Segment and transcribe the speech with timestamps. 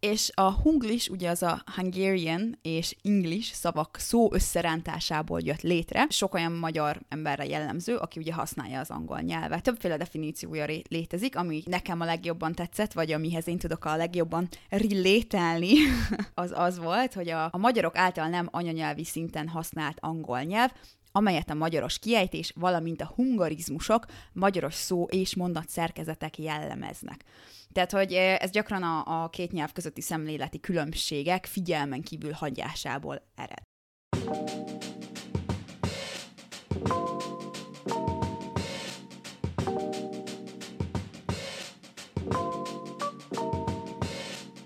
[0.00, 6.06] És a hunglis ugye az a Hungarian és English szavak szó összerántásából jött létre.
[6.08, 9.62] Sok olyan magyar emberre jellemző, aki ugye használja az angol nyelvet.
[9.62, 15.74] Többféle definíciója létezik, ami nekem a legjobban tetszett, vagy amihez én tudok a legjobban relételni,
[16.34, 20.70] az az volt, hogy a, a magyarok által nem anyanyelvi szinten használt angol nyelv,
[21.12, 27.24] amelyet a magyaros kiejtés, valamint a hungarizmusok, magyaros szó és mondat szerkezetek jellemeznek.
[27.72, 33.62] Tehát, hogy ez gyakran a, a két nyelv közötti szemléleti különbségek figyelmen kívül hagyásából ered.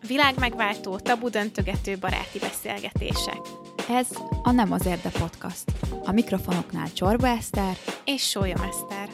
[0.07, 3.64] Világmegváltó, tabu döntögető baráti beszélgetések.
[3.89, 4.09] Ez
[4.43, 5.65] a Nem az Érde Podcast.
[6.05, 9.09] A mikrofonoknál Csorba Eszter és Sólyom Eszter.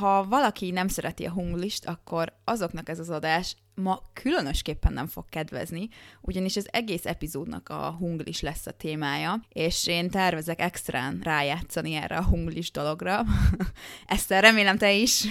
[0.00, 5.24] Ha valaki nem szereti a hunglist, akkor azoknak ez az adás ma különösképpen nem fog
[5.28, 5.88] kedvezni,
[6.20, 12.16] ugyanis az egész epizódnak a hunglis lesz a témája, és én tervezek extrán rájátszani erre
[12.16, 13.24] a hunglis dologra.
[14.06, 15.24] Ezt remélem te is.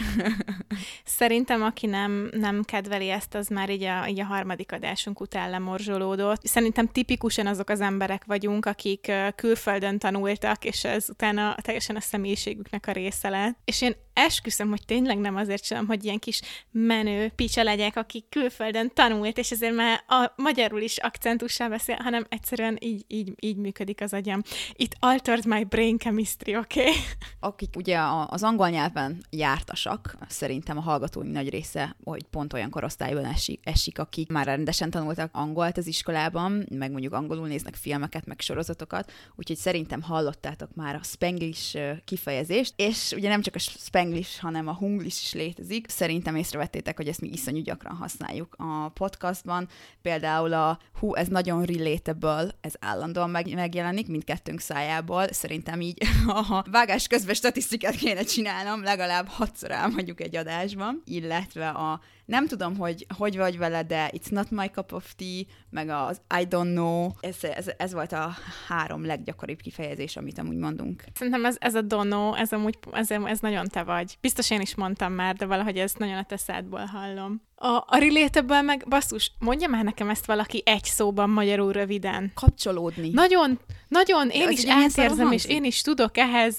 [1.04, 5.50] Szerintem, aki nem, nem kedveli ezt, az már így a, így a harmadik adásunk után
[5.50, 6.46] lemorzsolódott.
[6.46, 12.88] Szerintem tipikusan azok az emberek vagyunk, akik külföldön tanultak, és ez utána teljesen a személyiségüknek
[12.88, 13.58] a része lett.
[13.66, 18.26] És én esküszöm, hogy tényleg nem azért sem, hogy ilyen kis menő picsa legyek, akik
[18.34, 23.58] külföldön tanult, és ezért már a magyarul is akcentussal beszél, hanem egyszerűen így, így, így
[23.58, 24.42] működik az agyam.
[24.74, 26.80] It altered my brain chemistry, oké?
[26.80, 26.94] Okay?
[27.40, 33.26] Akik ugye az angol nyelven jártasak, szerintem a hallgatóink nagy része, hogy pont olyan korosztályban
[33.26, 38.40] esik, esik, akik már rendesen tanultak angolt az iskolában, meg mondjuk angolul néznek filmeket, meg
[38.40, 44.68] sorozatokat, úgyhogy szerintem hallottátok már a spanglish kifejezést, és ugye nem csak a spanglish, hanem
[44.68, 45.90] a hunglish is létezik.
[45.90, 49.68] Szerintem észrevettétek, hogy ezt mi iszonyú gyakran használjuk használjuk a podcastban.
[50.02, 55.28] Például a hú, ez nagyon relatable, ez állandóan meg, megjelenik mindkettőnk szájából.
[55.28, 62.00] Szerintem így a vágás közben statisztikát kéne csinálnom, legalább hatszor elmondjuk egy adásban, illetve a
[62.26, 66.22] nem tudom, hogy hogy vagy vele, de it's not my cup of tea, meg az
[66.42, 67.10] I don't know.
[67.20, 68.36] Ez, ez, ez volt a
[68.68, 71.04] három leggyakoribb kifejezés, amit amúgy mondunk.
[71.14, 74.18] Szerintem ez, ez a dono, ez amúgy, ez, ez nagyon te vagy.
[74.22, 77.42] Biztos én is mondtam már, de valahogy ezt nagyon a teszádból hallom.
[77.56, 82.32] A, a relatable meg, basszus, mondja már nekem ezt valaki egy szóban magyarul röviden.
[82.34, 83.10] Kapcsolódni.
[83.10, 86.58] Nagyon, nagyon, én is átérzem, és én is tudok ehhez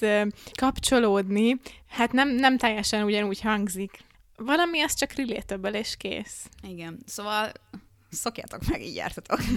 [0.59, 1.61] kapcsolódni.
[1.89, 4.05] Hát nem, nem teljesen ugyanúgy hangzik.
[4.37, 6.49] Valami az csak relatable, és kész.
[6.63, 7.53] Igen, szóval
[8.11, 9.41] szokjátok meg, így jártatok.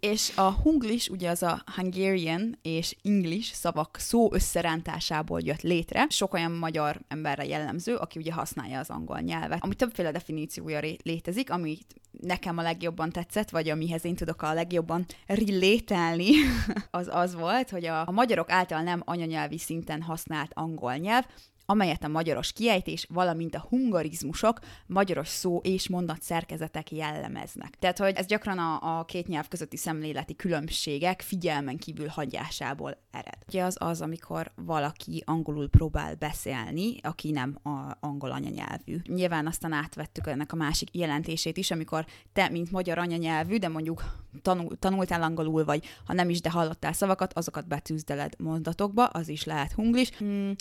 [0.00, 6.06] és a hunglis, ugye az a Hungarian és English szavak szó összerántásából jött létre.
[6.08, 9.62] Sok olyan magyar emberre jellemző, aki ugye használja az angol nyelvet.
[9.62, 15.06] Ami többféle definíciója létezik, amit nekem a legjobban tetszett, vagy amihez én tudok a legjobban
[15.26, 16.30] relételni,
[16.90, 21.24] az az volt, hogy a, a magyarok által nem anyanyelvi szinten használt angol nyelv,
[21.70, 27.76] amelyet a magyaros kiejtés, valamint a hungarizmusok, magyaros szó és mondat szerkezetek jellemeznek.
[27.78, 33.38] Tehát, hogy ez gyakran a, a két nyelv közötti szemléleti különbségek figyelmen kívül hagyásából ered.
[33.48, 38.96] Ugye az az, amikor valaki angolul próbál beszélni, aki nem a angol anyanyelvű.
[39.06, 44.04] Nyilván aztán átvettük ennek a másik jelentését is, amikor te, mint magyar anyanyelvű, de mondjuk
[44.42, 49.44] tanul, tanultál angolul, vagy ha nem is, de hallottál szavakat, azokat betűzdeled mondatokba, az is
[49.44, 50.16] lehet hunglis.
[50.16, 50.54] Hmm,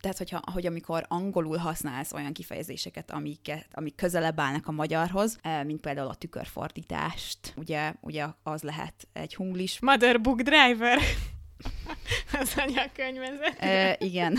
[0.00, 5.64] tehát, hogyha, hogy amikor angolul használsz olyan kifejezéseket, amiket, amik közelebb állnak a magyarhoz, eh,
[5.64, 9.80] mint például a tükörfordítást, ugye, ugye az lehet egy hunglis.
[9.80, 10.98] Mother Book Driver.
[12.40, 13.56] az anyakönyvezet.
[13.58, 14.38] E, igen.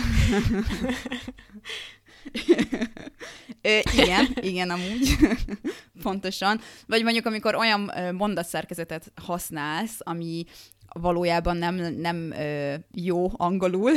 [3.60, 5.16] e, igen, igen, amúgy.
[6.02, 6.60] Pontosan.
[6.86, 10.44] Vagy mondjuk, amikor olyan mondatszerkezetet használsz, ami
[10.92, 13.92] valójában nem, nem ö, jó angolul,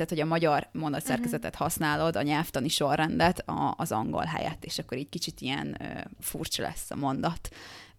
[0.00, 1.66] tehát hogy a magyar mondatszerkezetet uh-huh.
[1.66, 6.62] használod, a nyelvtani sorrendet a, az angol helyett, és akkor így kicsit ilyen ö, furcsa
[6.62, 7.48] lesz a mondat.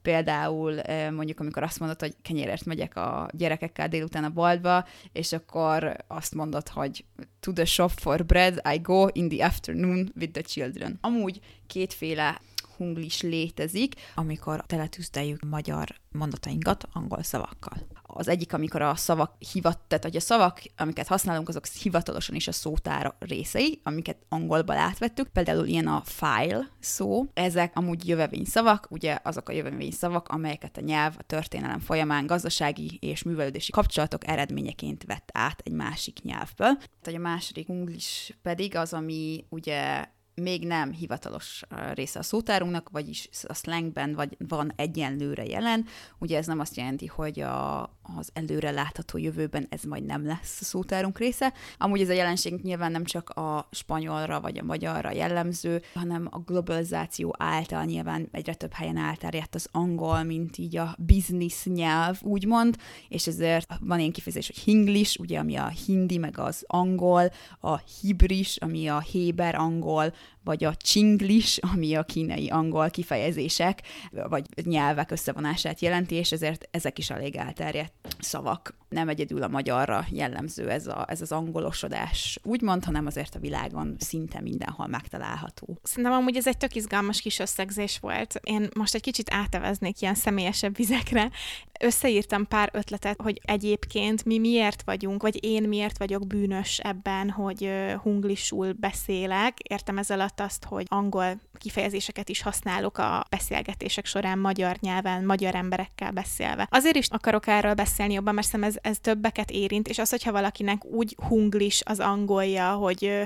[0.01, 0.81] Például
[1.11, 6.35] mondjuk, amikor azt mondod, hogy kenyérért megyek a gyerekekkel délután a boltba, és akkor azt
[6.35, 7.05] mondod, hogy
[7.39, 10.97] to the shop for bread, I go in the afternoon with the children.
[11.01, 12.41] Amúgy kétféle
[12.81, 17.77] hunglis létezik, amikor teletűzdeljük magyar mondatainkat angol szavakkal.
[18.03, 22.47] Az egyik, amikor a szavak hivat, tehát hogy a szavak, amiket használunk, azok hivatalosan is
[22.47, 28.87] a szótár részei, amiket angolba átvettük, például ilyen a file szó, ezek amúgy jövevény szavak,
[28.89, 34.27] ugye azok a jövevény szavak, amelyeket a nyelv a történelem folyamán gazdasági és művelődési kapcsolatok
[34.27, 36.77] eredményeként vett át egy másik nyelvből.
[37.01, 40.05] Tehát a második hunglis pedig az, ami ugye
[40.35, 41.61] még nem hivatalos
[41.93, 45.85] része a szótárunknak, vagyis a slangben vagy van egyenlőre jelen.
[46.19, 47.81] Ugye ez nem azt jelenti, hogy a,
[48.17, 51.53] az előre látható jövőben ez majd nem lesz a szótárunk része.
[51.77, 56.39] Amúgy ez a jelenség nyilván nem csak a spanyolra vagy a magyarra jellemző, hanem a
[56.39, 62.77] globalizáció által nyilván egyre több helyen elterjedt az angol, mint így a business nyelv, úgymond,
[63.07, 67.77] és ezért van ilyen kifejezés, hogy hinglish, ugye, ami a hindi, meg az angol, a
[67.77, 70.13] hibris, ami a héber angol,
[70.43, 73.81] vagy a csinglis, ami a kínai angol kifejezések,
[74.11, 78.79] vagy nyelvek összevonását jelenti, és ezért ezek is elég elterjedt szavak.
[78.89, 83.95] Nem egyedül a magyarra jellemző ez, a, ez az angolosodás, úgymond, hanem azért a világon
[83.99, 85.79] szinte mindenhol megtalálható.
[85.83, 88.39] Szerintem amúgy ez egy tök izgalmas kis összegzés volt.
[88.43, 91.31] Én most egy kicsit áteveznék ilyen személyesebb vizekre.
[91.79, 97.69] Összeírtam pár ötletet, hogy egyébként mi miért vagyunk, vagy én miért vagyok bűnös ebben, hogy
[98.01, 99.59] hunglisul beszélek.
[99.59, 105.55] Értem ez alatt azt, hogy angol kifejezéseket is használok a beszélgetések során magyar nyelven, magyar
[105.55, 106.67] emberekkel beszélve.
[106.71, 110.31] Azért is akarok erről beszélni jobban, mert szerintem ez, ez többeket érint, és az, hogyha
[110.31, 113.21] valakinek úgy hunglis az angolja, hogy ö,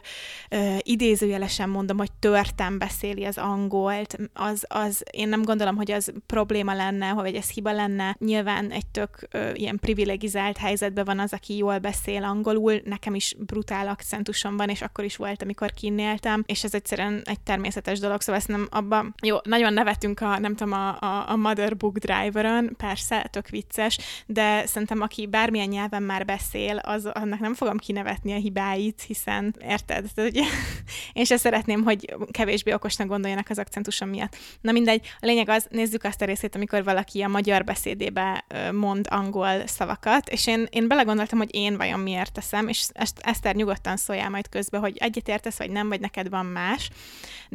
[0.50, 6.14] ö, idézőjelesen mondom, hogy törtem beszéli az angolt, az, az én nem gondolom, hogy az
[6.26, 8.16] probléma lenne, vagy ez hiba lenne.
[8.20, 13.36] Nyilván egy tök ö, ilyen privilegizált helyzetben van az, aki jól beszél angolul, nekem is
[13.40, 18.22] brutál akcentusom van, és akkor is volt, amikor kinnéltem, és ez egyszerűen egy természetes dolog,
[18.22, 21.98] szóval ezt nem abba, jó, nagyon nevetünk a, nem tudom, a, a, a Mother Book
[21.98, 27.78] Driver-on, persze, tök vicces, de szerintem aki bármilyen nyelven már beszél, az, annak nem fogom
[27.78, 30.06] kinevetni a hibáit, hiszen érted?
[30.18, 30.44] Ugye,
[31.14, 34.36] én se szeretném, hogy kevésbé okosnak gondoljanak az akcentusom miatt.
[34.62, 39.08] Na mindegy, a lényeg az, nézzük azt a részét, amikor valaki a magyar beszédébe mond
[39.10, 43.98] angol szavakat, és én, én belegondoltam, hogy én vajon miért teszem, és ezt, Eszter nyugodtan
[43.98, 46.90] szóljál majd közbe, hogy egyetértesz, vagy nem, vagy neked van más.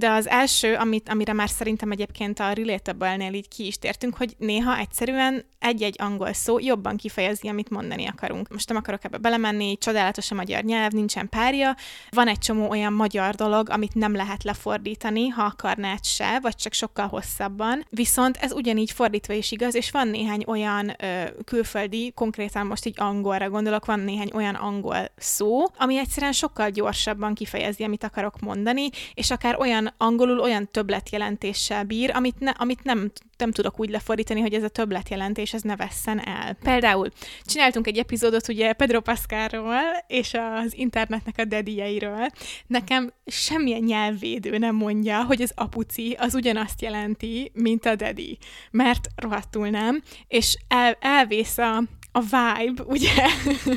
[0.00, 4.34] De az első, amit, amire már szerintem egyébként a relatable-nél így ki is tértünk, hogy
[4.38, 8.48] néha egyszerűen egy-egy angol szó jobban kifejezi, amit mondani akarunk.
[8.48, 11.76] Most nem akarok ebbe belemenni, csodálatos a magyar nyelv, nincsen párja.
[12.10, 16.72] Van egy csomó olyan magyar dolog, amit nem lehet lefordítani, ha akarnád se, vagy csak
[16.72, 17.86] sokkal hosszabban.
[17.90, 22.94] Viszont ez ugyanígy fordítva is igaz, és van néhány olyan ö, külföldi, konkrétan most így
[22.96, 28.88] angolra gondolok, van néhány olyan angol szó, ami egyszerűen sokkal gyorsabban kifejezi, amit akarok mondani,
[29.14, 34.40] és akár olyan angolul olyan többletjelentéssel bír, amit, ne, amit nem, nem tudok úgy lefordítani,
[34.40, 36.56] hogy ez a többletjelentés ez ne vesszen el.
[36.62, 37.08] Például
[37.44, 42.26] csináltunk egy epizódot ugye Pedro Pascalról és az internetnek a dedieiről.
[42.66, 48.38] Nekem semmilyen nyelvvédő nem mondja, hogy az apuci az ugyanazt jelenti, mint a dedi,
[48.70, 51.82] mert rohadtul nem, és el, elvész a,
[52.12, 53.26] a vibe, ugye,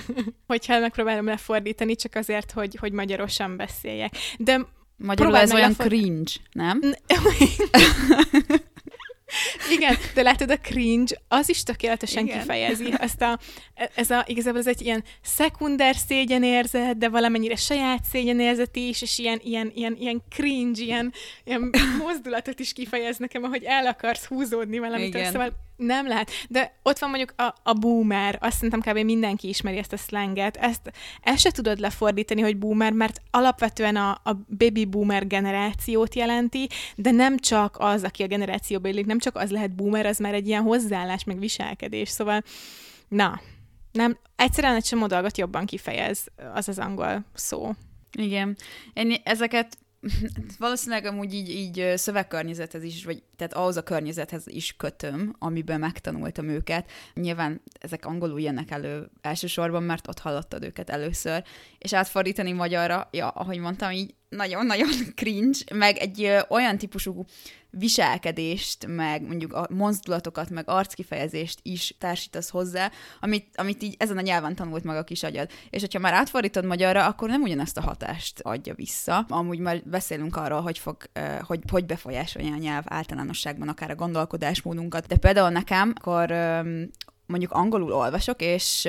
[0.47, 4.15] hogyha megpróbálom lefordítani, csak azért, hogy, hogy magyarosan beszéljek.
[4.37, 4.67] De
[5.05, 5.89] Magyarul ez olyan leford...
[5.89, 6.81] cringe, nem?
[9.75, 12.39] Igen, de látod, a cringe, az is tökéletesen Igen.
[12.39, 12.93] kifejezi.
[12.97, 13.39] Azt a,
[13.95, 19.39] ez a, igazából ez egy ilyen szekunder szégyenérzet, de valamennyire saját szégyenérzet is, és ilyen,
[19.43, 21.13] ilyen, ilyen, ilyen cringe, ilyen,
[21.43, 25.25] ilyen mozdulatot is kifejez nekem, ahogy el akarsz húzódni valamit.
[25.25, 26.31] Szóval nem lehet.
[26.49, 28.97] De ott van mondjuk a, a boomer, azt szerintem kb.
[28.97, 30.57] mindenki ismeri ezt a slanget.
[30.57, 30.91] Ezt,
[31.21, 37.11] ezt se tudod lefordítani, hogy boomer, mert alapvetően a, a baby boomer generációt jelenti, de
[37.11, 40.47] nem csak az, aki a generációba élik, nem csak az lehet boomer, az már egy
[40.47, 42.09] ilyen hozzáállás, meg viselkedés.
[42.09, 42.43] Szóval,
[43.07, 43.41] na,
[43.91, 47.71] nem, egyszerűen egy csomó dolgot jobban kifejez az az angol szó.
[48.17, 48.57] Igen.
[48.93, 49.77] Én ezeket
[50.57, 56.49] valószínűleg amúgy így, így szövegkörnyezethez is, vagy tehát ahhoz a környezethez is kötöm, amiben megtanultam
[56.49, 56.91] őket.
[57.13, 61.43] Nyilván ezek angolul jönnek elő elsősorban, mert ott hallottad őket először,
[61.77, 67.25] és átfordítani magyarra, ja, ahogy mondtam, így nagyon-nagyon cringe, meg egy ö, olyan típusú
[67.77, 74.21] viselkedést, meg mondjuk a mozdulatokat, meg arckifejezést is társítasz hozzá, amit, amit így ezen a
[74.21, 75.49] nyelven tanult meg a kis agyad.
[75.69, 79.25] És hogyha már átfordítod magyarra, akkor nem ugyanezt a hatást adja vissza.
[79.29, 80.97] Amúgy már beszélünk arról, hogy, fog,
[81.41, 85.07] hogy, hogy befolyásolja a nyelv általánosságban akár a gondolkodásmódunkat.
[85.07, 86.31] De például nekem, akkor
[87.25, 88.87] mondjuk angolul olvasok, és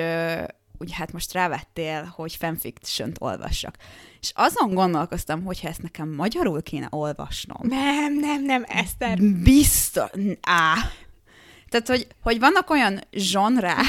[0.79, 3.75] úgy hát most rávettél, hogy fanfiction-t olvassak.
[4.21, 7.67] És azon gondolkoztam, hogyha ezt nekem magyarul kéne olvasnom.
[7.67, 9.21] Nem, nem, nem, Eszter.
[9.21, 10.09] Biztos.
[10.41, 10.75] Á.
[11.69, 13.85] Tehát, hogy, hogy vannak olyan zsonrák,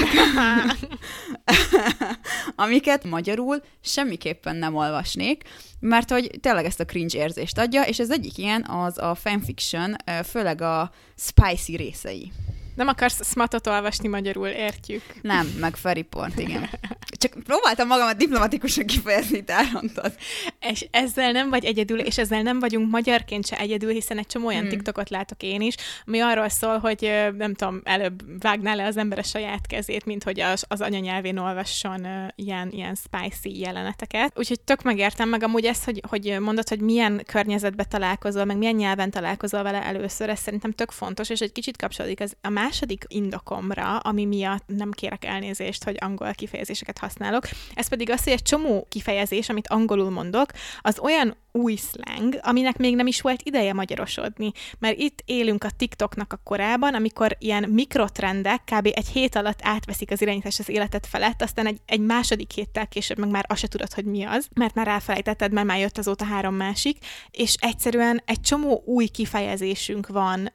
[2.64, 5.42] amiket magyarul semmiképpen nem olvasnék,
[5.80, 9.96] mert hogy tényleg ezt a cringe érzést adja, és ez egyik ilyen az a fanfiction,
[10.24, 12.32] főleg a spicy részei.
[12.76, 15.02] Nem akarsz smatot olvasni magyarul, értjük.
[15.22, 16.70] Nem, meg Feriport, igen.
[17.18, 20.14] Csak próbáltam magamat diplomatikusan kifejezni, te elrontad.
[20.60, 24.46] És ezzel nem vagy egyedül, és ezzel nem vagyunk magyarként se egyedül, hiszen egy csomó
[24.46, 24.70] olyan hmm.
[24.70, 25.74] TikTokot látok én is,
[26.06, 30.24] ami arról szól, hogy nem tudom, előbb vágná le az ember a saját kezét, mint
[30.24, 34.38] hogy az, az anyanyelvén olvasson ilyen, ilyen spicy jeleneteket.
[34.38, 38.74] Úgyhogy tök megértem meg amúgy ezt, hogy, hogy mondod, hogy milyen környezetbe találkozol, meg milyen
[38.74, 43.04] nyelven találkozol vele először, ez szerintem tök fontos, és egy kicsit kapcsolódik az a második
[43.08, 47.48] indokomra, ami miatt nem kérek elnézést, hogy angol kifejezéseket használok.
[47.74, 52.76] Ez pedig az, hogy egy csomó kifejezés, amit angolul mondok, az olyan új slang, aminek
[52.76, 54.52] még nem is volt ideje magyarosodni.
[54.78, 58.86] Mert itt élünk a TikToknak a korában, amikor ilyen mikrotrendek kb.
[58.94, 63.18] egy hét alatt átveszik az irányítás az életet felett, aztán egy, egy második héttel később
[63.18, 66.24] meg már azt se tudod, hogy mi az, mert már elfelejtetted, mert már jött azóta
[66.24, 66.98] három másik,
[67.30, 70.52] és egyszerűen egy csomó új kifejezésünk van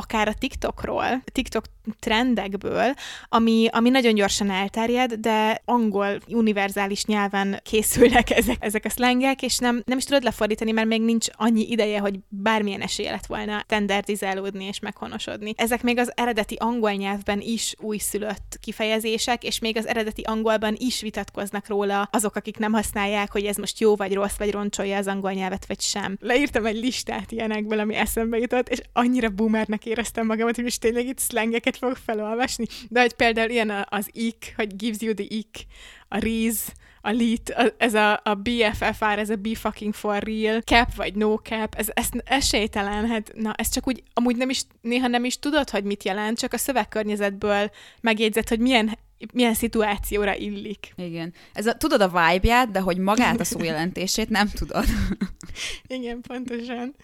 [0.00, 1.64] akár a TikTokról, TikTok
[1.98, 2.94] trendekből,
[3.28, 9.58] ami, ami nagyon gyorsan elterjed, de angol univerzális nyelven készülnek ezek, ezek a szlengek, és
[9.58, 13.60] nem, nem is tudod lefordítani, mert még nincs annyi ideje, hogy bármilyen esély lett volna
[13.64, 15.52] standardizálódni és meghonosodni.
[15.56, 21.00] Ezek még az eredeti angol nyelvben is újszülött kifejezések, és még az eredeti angolban is
[21.00, 25.06] vitatkoznak róla azok, akik nem használják, hogy ez most jó vagy rossz, vagy roncsolja az
[25.06, 26.16] angol nyelvet, vagy sem.
[26.20, 31.06] Leírtam egy listát ilyenekből, ami eszembe jutott, és annyira boomernek éreztem magamat, hogy most tényleg
[31.06, 32.64] itt slangeket fog felolvasni.
[32.88, 35.66] De hogy például ilyen az ik, hogy gives you the ik,
[36.08, 36.58] a rees,
[37.00, 41.36] a lit, ez a, a BFFR, ez a be fucking for real, cap vagy no
[41.36, 45.38] cap, ez, ez esélytelen, hát na, ez csak úgy, amúgy nem is, néha nem is
[45.38, 48.98] tudod, hogy mit jelent, csak a szövegkörnyezetből megjegyzett, hogy milyen
[49.32, 50.92] milyen szituációra illik.
[50.96, 51.34] Igen.
[51.52, 54.84] Ez a, tudod a vibe-ját, de hogy magát a szójelentését nem tudod.
[55.86, 56.94] Igen, pontosan.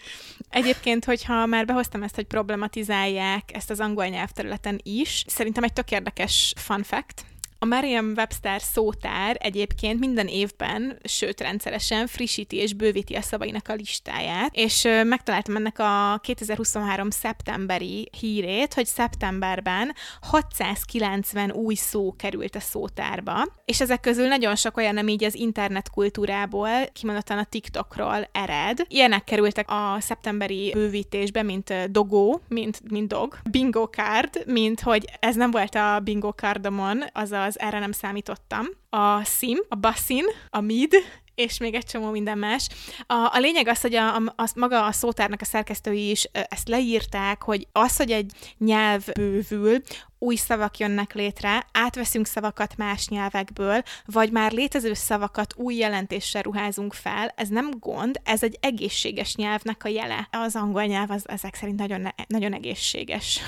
[0.50, 5.90] Egyébként, hogyha már behoztam ezt, hogy problematizálják ezt az angol nyelvterületen is, szerintem egy tök
[5.90, 7.24] érdekes fun fact,
[7.64, 14.54] a Merriam-Webster szótár egyébként minden évben, sőt rendszeresen frissíti és bővíti a szavainak a listáját,
[14.54, 17.10] és megtaláltam ennek a 2023.
[17.10, 24.76] szeptemberi hírét, hogy szeptemberben 690 új szó került a szótárba, és ezek közül nagyon sok
[24.76, 28.78] olyan, ami így az internet kultúrából, kimondottan a TikTokról ered.
[28.88, 35.36] Ilyenek kerültek a szeptemberi bővítésbe, mint dogó, mint, mint dog, bingo card, mint hogy ez
[35.36, 38.66] nem volt a bingo cardomon, azaz az erre nem számítottam.
[38.90, 40.94] A sim, a basin, a mid,
[41.34, 42.68] és még egy csomó minden más.
[43.06, 46.68] A, a lényeg az, hogy a, a, a, maga a szótárnak a szerkesztői is ezt
[46.68, 49.80] leírták, hogy az, hogy egy nyelv bővül,
[50.18, 56.92] új szavak jönnek létre, átveszünk szavakat más nyelvekből, vagy már létező szavakat új jelentéssel ruházunk
[56.92, 60.28] fel, ez nem gond, ez egy egészséges nyelvnek a jele.
[60.30, 63.40] Az angol nyelv az ezek szerint nagyon, nagyon egészséges.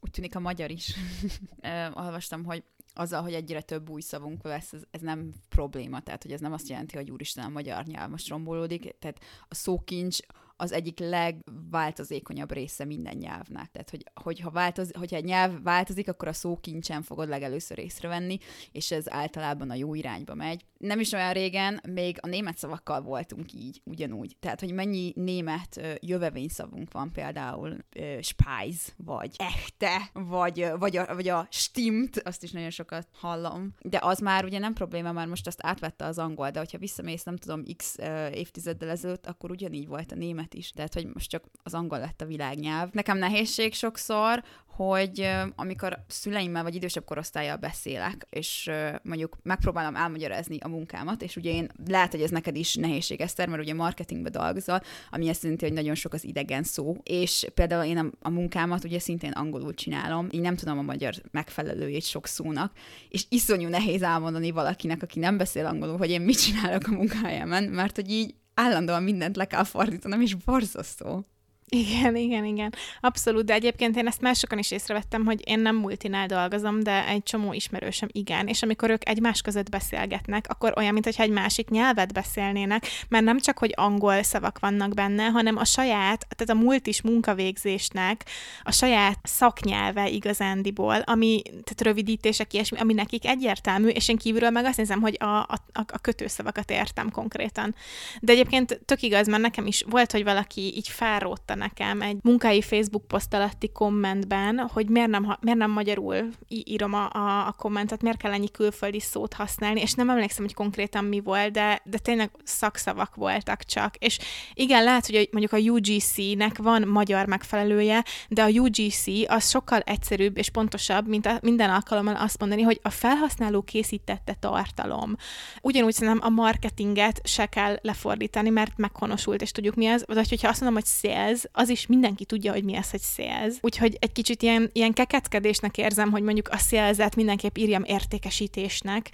[0.00, 0.94] Úgy tűnik a magyar is.
[1.94, 2.62] Olvastam, hogy
[2.94, 6.00] azzal, hogy egyre több új szavunk lesz, ez, ez nem probléma.
[6.00, 8.98] Tehát, hogy ez nem azt jelenti, hogy úristen, a magyar nyelv most rombolódik.
[8.98, 10.18] Tehát a szókincs
[10.56, 13.70] az egyik legváltozékonyabb része minden nyelvnek.
[13.70, 18.38] Tehát, hogy, hogyha, változ, hogyha egy nyelv változik, akkor a szókincsen fogod legelőször észrevenni,
[18.72, 20.64] és ez általában a jó irányba megy.
[20.78, 24.36] Nem is olyan régen, még a német szavakkal voltunk így, ugyanúgy.
[24.40, 27.76] Tehát, hogy mennyi német jövevényszavunk van például
[28.20, 33.74] Speis, vagy echte, vagy, vagy, a, vagy a stimmt, azt is nagyon sokat hallom.
[33.80, 37.22] De az már ugye nem probléma, már most azt átvette az angol, de hogyha visszamész,
[37.22, 37.96] nem tudom, x
[38.32, 40.70] évtizeddel ezelőtt, akkor ugyanígy volt a német német is.
[40.70, 42.88] Tehát, hogy most csak az angol lett a világnyelv.
[42.92, 48.70] Nekem nehézség sokszor, hogy amikor szüleimmel vagy idősebb korosztályjal beszélek, és
[49.02, 53.48] mondjuk megpróbálom elmagyarázni a munkámat, és ugye én lehet, hogy ez neked is nehézség, Eszter,
[53.48, 57.84] mert ugye marketingbe dolgozol, ami azt jelenti, hogy nagyon sok az idegen szó, és például
[57.84, 62.26] én a, a munkámat ugye szintén angolul csinálom, így nem tudom a magyar megfelelőjét sok
[62.26, 62.72] szónak,
[63.08, 67.62] és iszonyú nehéz elmondani valakinek, aki nem beszél angolul, hogy én mit csinálok a munkájában,
[67.62, 71.26] mert hogy így állandóan mindent le kell fordítanom, és borzasztó.
[71.74, 72.74] Igen, igen, igen.
[73.00, 77.22] Abszolút, de egyébként én ezt másokon is észrevettem, hogy én nem multinál dolgozom, de egy
[77.22, 82.12] csomó ismerősöm igen, és amikor ők egymás között beszélgetnek, akkor olyan, mintha egy másik nyelvet
[82.12, 87.02] beszélnének, mert nem csak, hogy angol szavak vannak benne, hanem a saját, tehát a multis
[87.02, 88.24] munkavégzésnek
[88.62, 94.64] a saját szaknyelve igazándiból, ami, tehát rövidítések, ilyesmi, ami nekik egyértelmű, és én kívülről meg
[94.64, 97.74] azt nézem, hogy a, a, a kötőszavakat értem konkrétan.
[98.20, 102.62] De egyébként tök igaz, mert nekem is volt, hogy valaki így felrótta nekem egy munkai
[102.62, 108.02] Facebook poszt alatti kommentben, hogy miért nem, miért nem magyarul írom a, a, a kommentet,
[108.02, 111.98] miért kell ennyi külföldi szót használni, és nem emlékszem, hogy konkrétan mi volt, de, de
[111.98, 113.96] tényleg szakszavak voltak csak.
[113.96, 114.18] És
[114.54, 120.38] igen, lehet, hogy mondjuk a UGC-nek van magyar megfelelője, de a UGC az sokkal egyszerűbb
[120.38, 125.16] és pontosabb, mint a, minden alkalommal azt mondani, hogy a felhasználó készítette tartalom.
[125.62, 130.04] Ugyanúgy szerintem a marketinget se kell lefordítani, mert meghonosult, és tudjuk mi az.
[130.06, 133.54] Vagy hogyha azt mondom, hogy sales, az is mindenki tudja, hogy mi az, hogy sales.
[133.60, 139.10] Úgyhogy egy kicsit ilyen, ilyen kekeckedésnek érzem, hogy mondjuk a sales mindenképp írjam értékesítésnek,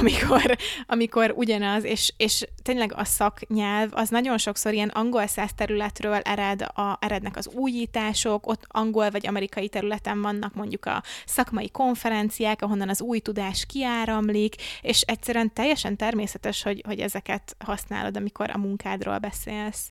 [0.00, 0.56] amikor,
[0.86, 6.62] amikor ugyanaz, és, és tényleg a szaknyelv az nagyon sokszor ilyen angol száz területről ered
[6.62, 12.88] a, erednek az újítások, ott angol vagy amerikai területen vannak mondjuk a szakmai konferenciák, ahonnan
[12.88, 19.18] az új tudás kiáramlik, és egyszerűen teljesen természetes, hogy, hogy ezeket használod, amikor a munkádról
[19.18, 19.90] beszélsz.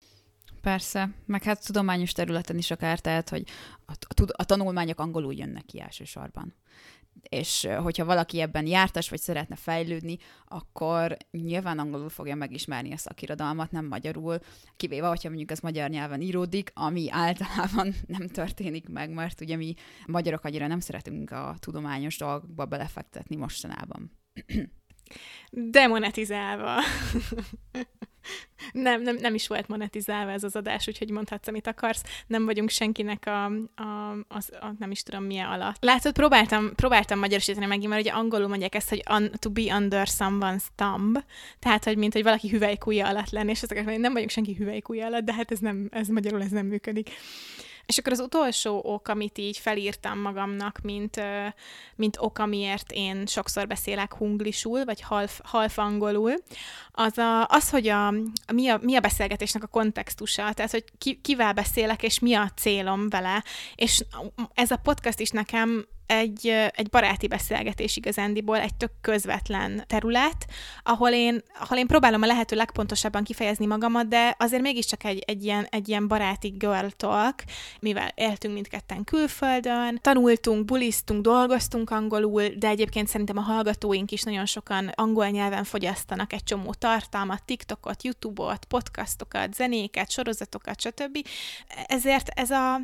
[0.63, 3.43] Persze, meg hát tudományos területen is akár, tehát, hogy
[3.86, 6.55] a, a, a tanulmányok angolul jönnek ki elsősorban
[7.29, 10.17] és hogyha valaki ebben jártas, vagy szeretne fejlődni,
[10.48, 14.39] akkor nyilván angolul fogja megismerni a szakirodalmat, nem magyarul,
[14.75, 19.74] kivéve, hogyha mondjuk az magyar nyelven íródik, ami általában nem történik meg, mert ugye mi
[20.08, 24.12] magyarok annyira nem szeretünk a tudományos dolgokba belefektetni mostanában.
[25.51, 26.79] Demonetizálva.
[28.72, 32.03] nem, nem, nem is volt monetizálva ez az adás, úgyhogy mondhatsz, amit akarsz.
[32.27, 35.84] Nem vagyunk senkinek a, a, az, a nem is tudom milyen alatt.
[35.84, 40.08] Látod, próbáltam, próbáltam magyarosítani megint, mert ugye angolul mondják ezt, hogy un, to be under
[40.08, 41.24] someone's thumb,
[41.60, 45.24] tehát, hogy mint, hogy valaki hüvelykúja alatt lenne, és akarom, nem vagyunk senki hüvelykúja alatt,
[45.24, 47.10] de hát ez nem, ez magyarul ez nem működik.
[47.86, 51.22] És akkor az utolsó ok, amit így felírtam magamnak, mint,
[51.96, 56.34] mint ok, amiért én sokszor beszélek hunglisul, vagy half, half angolul,
[56.92, 60.84] az, a, az hogy a, a, mi, a, mi a beszélgetésnek a kontextusa, tehát hogy
[60.98, 63.44] ki, kivel beszélek, és mi a célom vele.
[63.75, 64.06] És
[64.54, 70.45] ez a podcast is nekem egy, egy baráti beszélgetés igazándiból, egy tök közvetlen terület,
[70.83, 75.43] ahol én, ahol én próbálom a lehető legpontosabban kifejezni magamat, de azért mégiscsak egy, egy,
[75.43, 77.36] ilyen, egy ilyen baráti girl talk,
[77.79, 84.45] mivel éltünk mindketten külföldön, tanultunk, bulisztunk, dolgoztunk angolul, de egyébként szerintem a hallgatóink is nagyon
[84.45, 91.27] sokan angol nyelven fogyasztanak egy csomó tartalmat, TikTokot, YouTube-ot, podcastokat, zenéket, sorozatokat, stb.
[91.88, 92.81] Ezért ez a,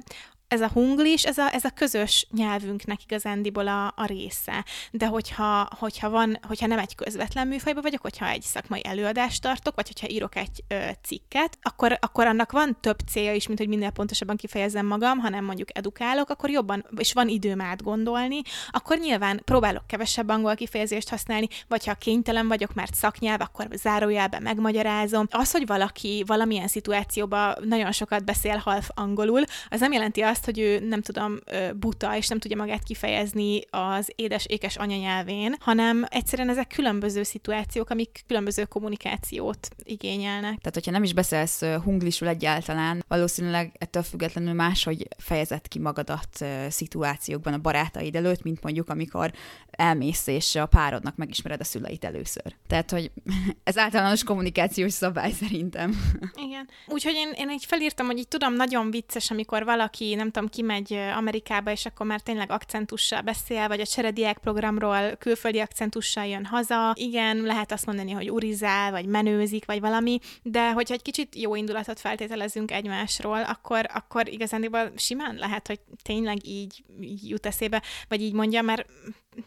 [0.49, 4.65] ez a hunglis, ez a, ez a közös nyelvünknek igazándiból a, a része.
[4.91, 9.75] De hogyha, hogyha, van, hogyha nem egy közvetlen műfajban vagyok, hogyha egy szakmai előadást tartok,
[9.75, 13.67] vagy hogyha írok egy ö, cikket, akkor, akkor annak van több célja is, mint hogy
[13.67, 19.41] minél pontosabban kifejezzem magam, hanem mondjuk edukálok, akkor jobban, és van időm átgondolni, akkor nyilván
[19.45, 25.27] próbálok kevesebb angol kifejezést használni, vagy ha kénytelen vagyok, mert szaknyelv, akkor zárójelben megmagyarázom.
[25.29, 30.57] Az, hogy valaki valamilyen szituációban nagyon sokat beszél half angolul, az nem jelenti azt, azt,
[30.57, 31.39] hogy ő nem tudom,
[31.75, 38.23] buta, és nem tudja magát kifejezni az édes-ékes anyanyelvén, hanem egyszerűen ezek különböző szituációk, amik
[38.27, 40.57] különböző kommunikációt igényelnek.
[40.57, 47.53] Tehát, hogyha nem is beszélsz hunglisul egyáltalán, valószínűleg ettől függetlenül máshogy fejezett ki magadat szituációkban
[47.53, 49.31] a barátaid előtt, mint mondjuk, amikor
[49.79, 52.55] elmész, és a párodnak megismered a szüleit először.
[52.67, 53.11] Tehát, hogy
[53.63, 56.17] ez általános kommunikációs szabály szerintem.
[56.35, 56.69] Igen.
[56.87, 60.93] Úgyhogy én, én így felírtam, hogy így tudom, nagyon vicces, amikor valaki, nem tudom, kimegy
[60.93, 66.93] Amerikába, és akkor már tényleg akcentussal beszél, vagy a cserediák programról külföldi akcentussal jön haza.
[66.95, 71.55] Igen, lehet azt mondani, hogy urizál, vagy menőzik, vagy valami, de hogyha egy kicsit jó
[71.55, 76.83] indulatot feltételezünk egymásról, akkor, akkor igazán simán lehet, hogy tényleg így
[77.23, 78.85] jut eszébe, vagy így mondja, mert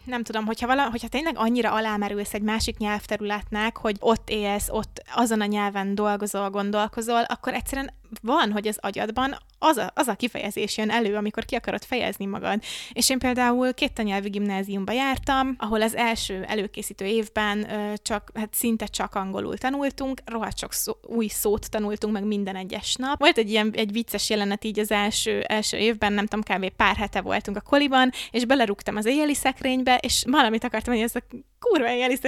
[0.05, 5.03] nem tudom, hogyha, vala, hogyha tényleg annyira alámerülsz egy másik nyelvterületnek, hogy ott élsz, ott
[5.15, 10.15] azon a nyelven dolgozol, gondolkozol, akkor egyszerűen van, hogy az agyadban az a, az a
[10.15, 12.63] kifejezés jön elő, amikor ki akarod fejezni magad.
[12.93, 18.55] És én például két nyelvi gimnáziumba jártam, ahol az első előkészítő évben ö, csak, hát
[18.55, 23.19] szinte csak angolul tanultunk, rohadt sok szó, új szót tanultunk meg minden egyes nap.
[23.19, 26.69] Volt egy ilyen egy vicces jelenet így az első, első évben, nem tudom, kb.
[26.77, 29.35] pár hete voltunk a koliban, és belerúgtam az éjjeli
[29.73, 31.23] szekrénybe, és valamit akartam, hogy ez a
[31.69, 32.19] kurva éjjeli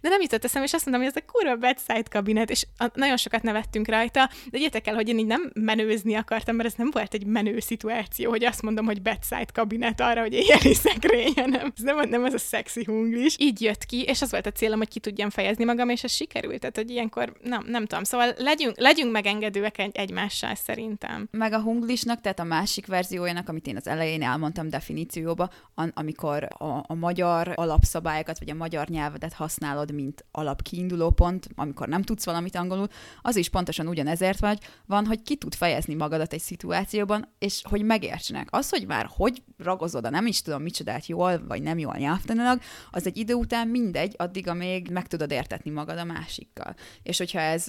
[0.00, 2.90] de nem jutott eszem, és azt mondtam, hogy ez a kurva bedside kabinet, és a,
[2.94, 6.74] nagyon sokat nevettünk rajta, de gyertek el, hogy én így nem menőzni akartam, mert ez
[6.74, 11.32] nem volt egy menő szituáció, hogy azt mondom, hogy bedside kabinet arra, hogy éjjeli szekrény,
[11.34, 13.36] nem, ez nem, nem az a szexi hunglis.
[13.38, 16.12] Így jött ki, és az volt a célom, hogy ki tudjam fejezni magam, és ez
[16.12, 21.28] sikerült, tehát hogy ilyenkor nem, nem tudom, szóval legyünk, legyünk megengedőek egy, egymással szerintem.
[21.30, 25.50] Meg a hunglisnak, tehát a másik verziójának, amit én az elején elmondtam definícióba,
[25.94, 31.88] amikor a, a magyar alapszabályokat, vagy a magyar magyar nyelvedet használod, mint alapkiinduló pont, amikor
[31.88, 32.88] nem tudsz valamit angolul,
[33.22, 37.82] az is pontosan ugyanezért vagy, van, hogy ki tud fejezni magadat egy szituációban, és hogy
[37.82, 38.48] megértsenek.
[38.50, 42.60] Az, hogy már hogy ragozod a nem is tudom micsodát jól, vagy nem jól nyelvtanilag,
[42.90, 46.74] az egy idő után mindegy, addig, amíg meg tudod értetni magad a másikkal.
[47.02, 47.66] És hogyha ez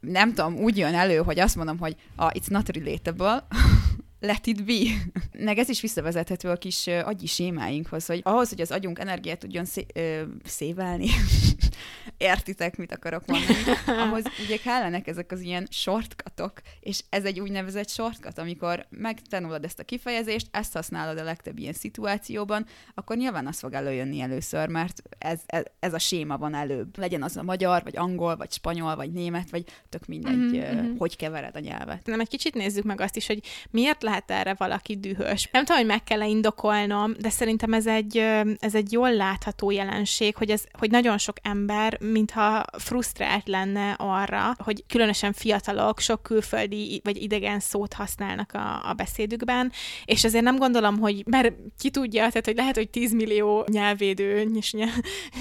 [0.00, 3.46] nem tudom, úgy jön elő, hogy azt mondom, hogy ah, it's not relatable,
[4.24, 5.10] let it be.
[5.44, 9.64] Meg ez is visszavezethető a kis agyi sémáinkhoz, hogy ahhoz, hogy az agyunk energiát tudjon
[9.64, 11.08] szé- ö, szévelni,
[12.24, 13.54] értitek, mit akarok mondani,
[14.02, 19.78] ahhoz ugye kellenek ezek az ilyen shortcutok, és ez egy úgynevezett shortcut, amikor megtanulod ezt
[19.78, 25.02] a kifejezést, ezt használod a legtöbb ilyen szituációban, akkor nyilván az fog előjönni először, mert
[25.18, 26.98] ez, ez, ez a séma van előbb.
[26.98, 30.96] Legyen az a magyar, vagy angol, vagy spanyol, vagy német, vagy tök mindegy, mm-hmm.
[30.96, 32.06] hogy kevered a nyelvet.
[32.06, 35.48] Nem, egy kicsit nézzük meg azt is, hogy miért lehet lehet erre valaki dühös.
[35.52, 38.16] Nem tudom, hogy meg kell indokolnom, de szerintem ez egy,
[38.58, 44.54] ez egy jól látható jelenség, hogy, ez, hogy nagyon sok ember, mintha frusztrált lenne arra,
[44.58, 49.72] hogy különösen fiatalok sok külföldi vagy idegen szót használnak a, a beszédükben,
[50.04, 54.50] és azért nem gondolom, hogy, mert ki tudja, tehát hogy lehet, hogy 10 millió nyelvédő
[54.54, 54.74] és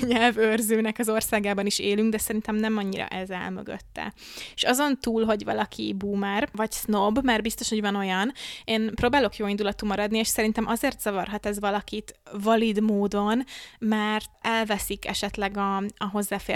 [0.07, 4.13] nyelvőrzőnek az országában is élünk, de szerintem nem annyira ez áll mögötte.
[4.55, 8.33] És azon túl, hogy valaki boomer, vagy snob, mert biztos, hogy van olyan,
[8.63, 13.43] én próbálok jó indulatú maradni, és szerintem azért zavarhat ez valakit valid módon,
[13.79, 16.05] mert elveszik esetleg a, a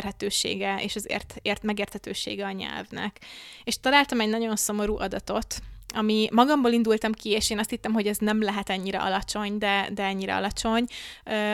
[0.02, 3.20] hozzáférhetősége és az ért, ért megértetősége a nyelvnek.
[3.64, 5.62] És találtam egy nagyon szomorú adatot,
[5.94, 9.90] ami magamból indultam ki, és én azt hittem, hogy ez nem lehet ennyire alacsony, de,
[9.94, 10.86] de ennyire alacsony.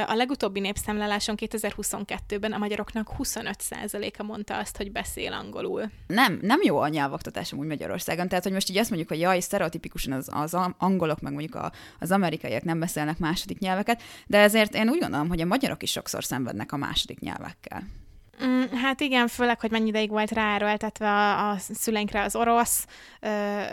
[0.08, 5.92] A legutóbbi népszámláláson 2022-ben a magyaroknak 25%-a mondta azt, hogy beszél angolul.
[6.08, 8.28] Nem, nem jó a nyelvoktatás úgy Magyarországon.
[8.28, 11.72] Tehát, hogy most így azt mondjuk, hogy jaj, sztereotipikusan az, az angolok, meg mondjuk a,
[12.00, 15.92] az amerikaiak nem beszélnek második nyelveket, de ezért én úgy gondolom, hogy a magyarok is
[15.92, 18.03] sokszor szenvednek a második nyelvekkel.
[18.46, 22.86] Mm, hát igen, főleg, hogy mennyi ideig volt ráerőltetve a, a szüleinkre az orosz,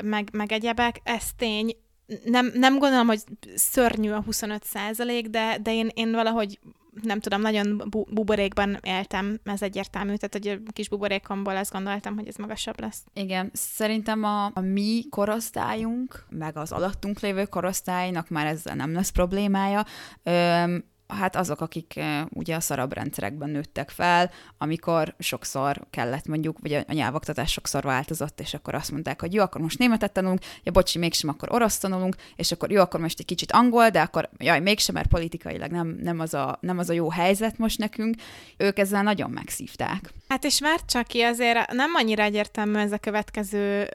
[0.02, 1.00] meg, meg egyebek.
[1.02, 1.76] Ez tény.
[2.24, 3.20] Nem, nem gondolom, hogy
[3.54, 6.58] szörnyű a 25 százalék, de, de én, én valahogy
[7.02, 12.14] nem tudom, nagyon bu- buborékban éltem, ez egyértelmű, tehát hogy a kis buborékomból azt gondoltam,
[12.14, 13.02] hogy ez magasabb lesz.
[13.14, 19.10] Igen, szerintem a, a mi korosztályunk, meg az alattunk lévő korosztálynak már ezzel nem lesz
[19.10, 19.84] problémája.
[20.22, 26.58] Öm, hát azok, akik eh, ugye a szarabb rendszerekben nőttek fel, amikor sokszor kellett mondjuk,
[26.60, 30.40] vagy a nyelvoktatás sokszor változott, és akkor azt mondták, hogy jó, akkor most németet tanulunk,
[30.62, 34.00] ja bocsi, mégsem, akkor orosz tanulunk, és akkor jó, akkor most egy kicsit angol, de
[34.00, 37.78] akkor jaj, mégsem, mert politikailag nem, nem, az, a, nem az a jó helyzet most
[37.78, 38.14] nekünk.
[38.56, 40.12] Ők ezzel nagyon megszívták.
[40.28, 43.88] Hát és már csak ki azért nem annyira egyértelmű ez a következő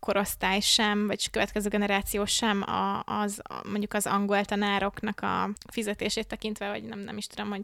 [0.00, 6.61] korosztály sem, vagy következő generáció sem a, az, mondjuk az angol tanároknak a fizetését tekintve,
[6.68, 7.60] vagy nem, nem is tudom, hogy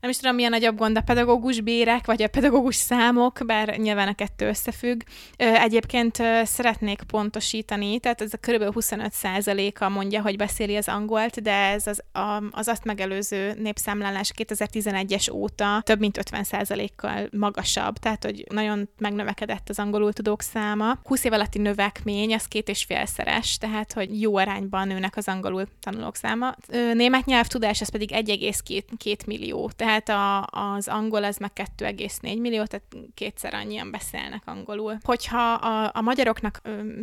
[0.00, 4.08] nem is tudom, milyen nagyobb gond a pedagógus bérek, vagy a pedagógus számok, bár nyilván
[4.08, 5.00] a kettő összefügg.
[5.36, 8.62] Egyébként szeretnék pontosítani, tehát ez a kb.
[8.74, 12.02] 25%-a mondja, hogy beszéli az angolt, de ez az,
[12.50, 19.68] az azt megelőző népszámlálás 2011-es óta több mint 50%-kal maga magasabb, tehát hogy nagyon megnövekedett
[19.68, 20.98] az angolul tudók száma.
[21.04, 25.66] 20 év alatti növekmény az két és félszeres, tehát hogy jó arányban nőnek az angolul
[25.80, 26.54] tanulók száma.
[26.92, 32.86] Német nyelvtudás az pedig 1,2 millió, tehát a, az angol az meg 2,4 millió, tehát
[33.14, 34.98] kétszer annyian beszélnek angolul.
[35.02, 36.60] Hogyha a, a magyaroknak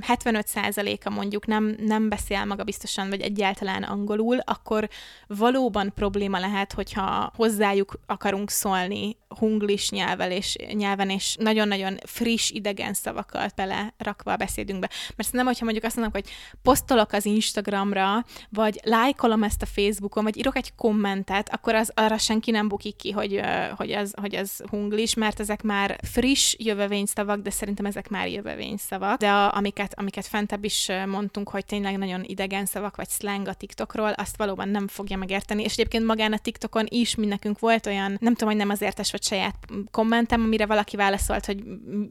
[0.07, 4.89] 75%-a mondjuk nem, nem beszél maga biztosan, vagy egyáltalán angolul, akkor
[5.27, 12.93] valóban probléma lehet, hogyha hozzájuk akarunk szólni hunglis nyelvel és nyelven, és nagyon-nagyon friss idegen
[12.93, 14.89] szavakat belerakva a beszédünkbe.
[15.15, 20.23] Mert nem, hogyha mondjuk azt mondom, hogy posztolok az Instagramra, vagy lájkolom ezt a Facebookon,
[20.23, 23.41] vagy írok egy kommentet, akkor az arra senki nem bukik ki, hogy,
[23.75, 29.19] hogy, az, hogy az hunglis, mert ezek már friss jövevényszavak, de szerintem ezek már jövevényszavak.
[29.19, 33.53] De a, amiket, amiket fentebb is mondtunk, hogy tényleg nagyon idegen szavak, vagy slang a
[33.53, 35.63] TikTokról, azt valóban nem fogja megérteni.
[35.63, 38.81] És egyébként magán a TikTokon is mi nekünk volt olyan, nem tudom, hogy nem az
[38.81, 39.55] értes vagy saját
[39.91, 41.63] kommentem, amire valaki válaszolt, hogy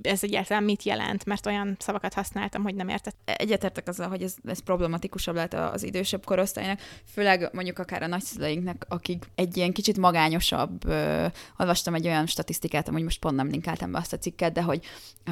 [0.02, 3.16] ez egyáltalán mit jelent, mert olyan szavakat használtam, hogy nem értett.
[3.24, 6.80] Egyetértek azzal, hogy ez, ez problematikusabb lehet az idősebb korosztálynak,
[7.12, 11.26] főleg mondjuk akár a nagyszüleinknek, akik egy ilyen kicsit magányosabb, uh,
[11.58, 14.84] olvastam egy olyan statisztikát, amúgy most pont nem linkáltam be azt a cikket, de hogy,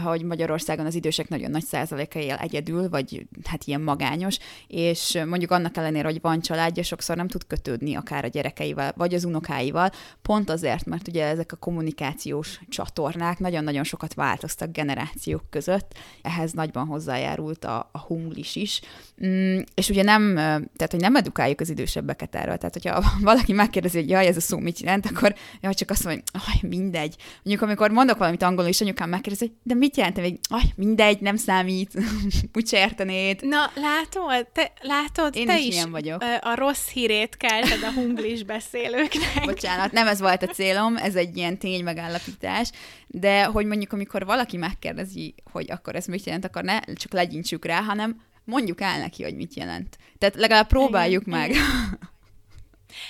[0.04, 5.50] hogy Magyarországon az idősek nagyon nagy százaléka él egyedül, vagy hát ilyen magányos, és mondjuk
[5.50, 9.90] annak ellenére, hogy van családja, sokszor nem tud kötődni akár a gyerekeivel, vagy az unokáival,
[10.22, 16.86] pont azért, mert ugye ezek a kommunikációs csatornák nagyon-nagyon sokat változtak generációk között, ehhez nagyban
[16.86, 18.80] hozzájárult a, a hunglis is,
[19.26, 23.98] mm, és ugye nem, tehát hogy nem edukáljuk az idősebbeket erről, tehát hogyha valaki megkérdezi,
[23.98, 27.14] hogy jaj, ez a szó mit jelent, akkor jaj, csak azt mondja, hogy aj, mindegy.
[27.42, 31.20] Mondjuk, amikor mondok valamit angolul, és anyukám megkérdezi, hogy de mit jelent, hogy aj, mindegy,
[31.20, 31.90] nem számít,
[32.56, 33.40] úgyse értenéd.
[33.42, 36.24] Na, látod, te, látod, Én te is is vagyok.
[36.40, 39.44] a rossz hírét kelted a hunglis beszélőknek.
[39.44, 42.70] Bocsánat, nem ez volt a célom, ez egy ilyen ténymegállapítás,
[43.06, 47.64] de hogy mondjuk, amikor valaki megkérdezi, hogy akkor ez mit jelent, akkor ne csak legyintsük
[47.64, 49.98] rá, hanem mondjuk el neki, hogy mit jelent.
[50.18, 51.50] Tehát legalább próbáljuk Igen, meg.
[51.50, 51.62] igen.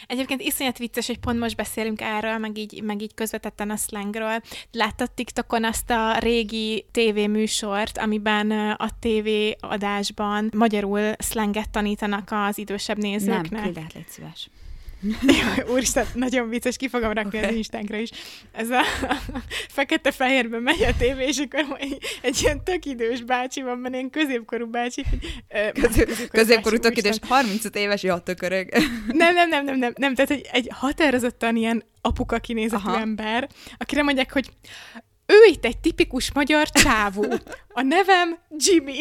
[0.07, 4.41] Egyébként iszonyat vicces, hogy pont most beszélünk erről, meg így, meg így közvetetten a slangről.
[4.73, 12.99] Láttad TikTokon azt a régi tévéműsort, amiben a tévé adásban magyarul slanget tanítanak az idősebb
[12.99, 13.62] Nem, nézőknek?
[13.62, 14.49] küld át, légy szíves.
[15.73, 17.51] Úristen, nagyon vicces, ki fogom rakni okay.
[17.51, 17.57] az.
[17.57, 18.11] Instánkra is.
[18.53, 18.81] Ez a
[19.77, 21.77] fekete-fehérben megy a tévé, és akkor
[22.21, 25.05] egy, ilyen tök idős bácsi van, benne ilyen középkorú bácsi.
[25.73, 27.29] Közép, középkorú tökéletes, úristen.
[27.29, 28.69] 35 éves, ja, tökörög.
[29.12, 33.01] Nem, nem, nem, nem, nem, nem, tehát egy, egy határozottan ilyen apuka kinézetű Aha.
[33.01, 34.51] ember, akire mondják, hogy
[35.27, 37.25] ő itt egy tipikus magyar csávó.
[37.69, 38.99] A nevem Jimmy.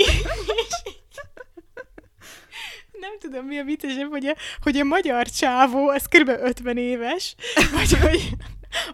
[3.06, 6.30] Nem tudom, mi a viccesebb, hogy a, hogy a magyar csávó, az kb.
[6.30, 7.36] 50 éves,
[7.74, 8.30] vagy hogy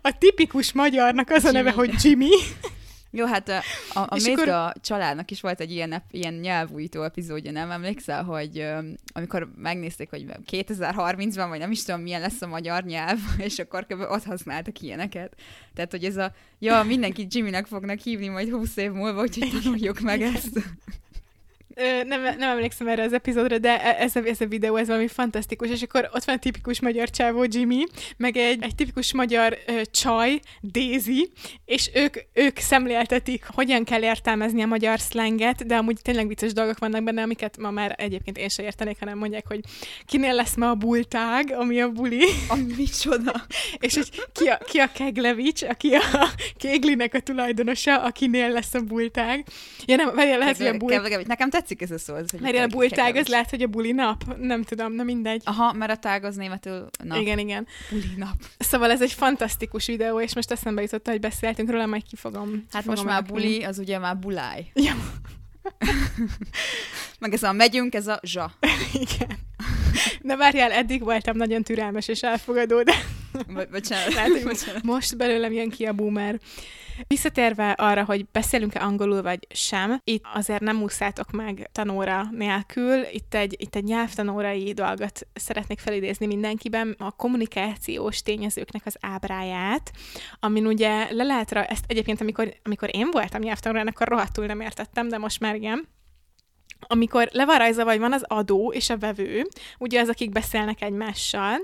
[0.01, 1.87] a tipikus magyarnak az a neve, Jimmy.
[1.87, 2.29] hogy Jimmy.
[3.11, 3.57] Jó, hát a,
[3.93, 8.65] a, a Mézga akkor- családnak is volt egy ilyen, ilyen nyelvújító epizódja, nem emlékszel, hogy
[9.13, 13.85] amikor megnézték, hogy 2030-ban, vagy nem is tudom, milyen lesz a magyar nyelv, és akkor
[13.85, 13.99] kb.
[13.99, 15.35] ott használtak ilyeneket.
[15.73, 19.99] Tehát, hogy ez a, ja, mindenkit Jimmynek fognak hívni majd 20 év múlva, úgyhogy tanuljuk
[19.99, 20.59] meg ezt.
[22.03, 25.07] Nem, nem emlékszem erre az epizódra, de e- ez a, ez a videó, ez valami
[25.07, 27.83] fantasztikus, és akkor ott van a tipikus magyar csávó Jimmy,
[28.17, 31.31] meg egy, egy tipikus magyar ö, csaj, Daisy,
[31.65, 36.79] és ők, ők szemléltetik, hogyan kell értelmezni a magyar slanget, de amúgy tényleg vicces dolgok
[36.79, 39.59] vannak benne, amiket ma már egyébként én sem értenék, hanem mondják, hogy
[40.05, 43.45] kinél lesz ma a bultág, ami a buli, Ami micsoda.
[43.79, 46.01] és hogy ki a, ki a Keglevics, aki a
[46.57, 49.45] Kéglinek a tulajdonosa, akinél lesz a bultág.
[49.85, 50.89] Ja nem, várjál, lehet, hogy a bul...
[50.89, 51.27] Kevlegevics.
[51.27, 52.15] Nekem tetszik ez a szó.
[52.15, 54.37] Ez, hogy Mert a bultág, az lehet, hogy a buli nap.
[54.37, 55.41] Nem tudom, na mindegy.
[55.45, 57.19] Aha, mert a tág az németül nap.
[57.19, 57.67] Igen, igen.
[57.89, 58.33] Buli nap.
[58.59, 62.65] Szóval ez egy fantasztikus videó, és most eszembe jutott, hogy beszéltünk róla, majd ki fogom.
[62.71, 63.33] Hát ki most már rakni.
[63.33, 64.71] buli, az ugye már buláj.
[64.85, 64.93] Ja,
[67.19, 68.53] Meg ez a megyünk, ez a zsa.
[69.05, 69.37] igen.
[70.21, 72.93] Na várjál, eddig voltam nagyon türelmes és elfogadó, de
[73.53, 74.13] Bo- Bocsánat.
[74.13, 74.83] Lehet, hogy Bocsánat.
[74.83, 76.39] most belőlem jön ki a boomer.
[77.07, 83.03] Visszatérve arra, hogy beszélünk-e angolul vagy sem, itt azért nem úszátok meg tanóra nélkül.
[83.11, 89.91] Itt egy, itt egy nyelvtanórai dolgot szeretnék felidézni mindenkiben, a kommunikációs tényezőknek az ábráját,
[90.39, 94.61] amin ugye le lehet rá, ezt egyébként amikor, amikor én voltam nyelvtanórán, akkor rohadtul nem
[94.61, 95.87] értettem, de most már igen
[96.87, 100.81] amikor le van rajzolva, hogy van az adó és a vevő, ugye az, akik beszélnek
[100.81, 101.57] egymással,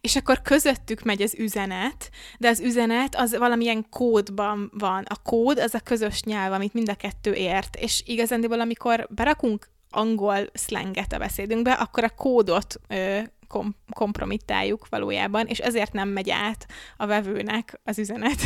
[0.00, 5.04] és akkor közöttük megy az üzenet, de az üzenet az valamilyen kódban van.
[5.08, 9.68] A kód az a közös nyelv, amit mind a kettő ért, és igazándiból, amikor berakunk
[9.90, 16.30] angol szlenget a beszédünkbe, akkor a kódot ö, kom- kompromittáljuk valójában, és ezért nem megy
[16.30, 18.40] át a vevőnek az üzenet,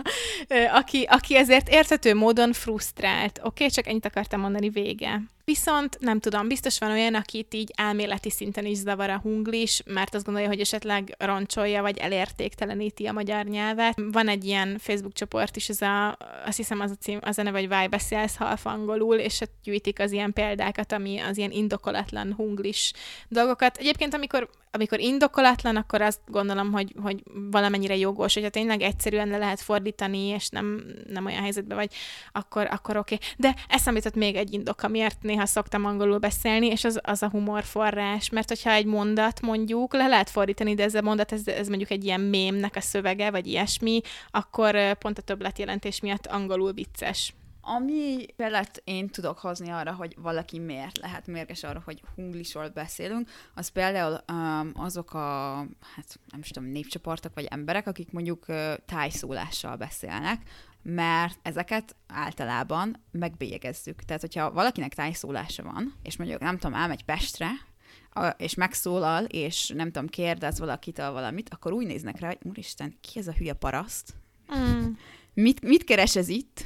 [0.80, 3.38] aki, aki ezért érthető módon frusztrált.
[3.38, 5.22] Oké, okay, csak ennyit akartam mondani vége.
[5.44, 10.14] Viszont nem tudom, biztos van olyan, akit így elméleti szinten is zavar a hunglis, mert
[10.14, 14.00] azt gondolja, hogy esetleg roncsolja, vagy elértékteleníti a magyar nyelvet.
[14.12, 17.42] Van egy ilyen Facebook csoport is, ez a, azt hiszem az a cím, az a
[17.42, 21.50] neve, hogy Why beszélsz half angolul, és ott gyűjtik az ilyen példákat, ami az ilyen
[21.50, 22.92] indokolatlan hunglis
[23.28, 23.76] dolgokat.
[23.76, 29.38] Egyébként, amikor amikor indokolatlan, akkor azt gondolom, hogy, hogy valamennyire jogos, hogyha tényleg egyszerűen le
[29.38, 31.92] lehet fordítani, és nem, nem olyan helyzetben vagy,
[32.32, 33.14] akkor, akkor oké.
[33.14, 33.26] Okay.
[33.36, 37.28] De eszembe jutott még egy indok, amiért néha szoktam angolul beszélni, és az, az a
[37.30, 41.68] humorforrás, mert hogyha egy mondat mondjuk, le lehet fordítani, de ez a mondat, ez, ez
[41.68, 47.34] mondjuk egy ilyen mémnek a szövege, vagy ilyesmi, akkor pont a többletjelentés miatt angolul vicces.
[47.66, 53.30] Ami felett én tudok hozni arra, hogy valaki miért lehet mérges arra, hogy hunglisról beszélünk,
[53.54, 55.54] az például um, azok a,
[55.94, 60.42] hát nem is tudom, népcsoportok vagy emberek, akik mondjuk uh, tájszólással beszélnek,
[60.82, 64.02] mert ezeket általában megbélyegezzük.
[64.02, 67.50] Tehát, hogyha valakinek tájszólása van, és mondjuk nem tudom, elmegy Pestre,
[68.36, 73.18] és megszólal, és nem tudom, kérdez valakitől valamit, akkor úgy néznek rá, hogy úristen, ki
[73.18, 74.14] ez a hülye paraszt?
[74.56, 74.90] Mm.
[75.34, 76.64] mit, mit keres ez itt?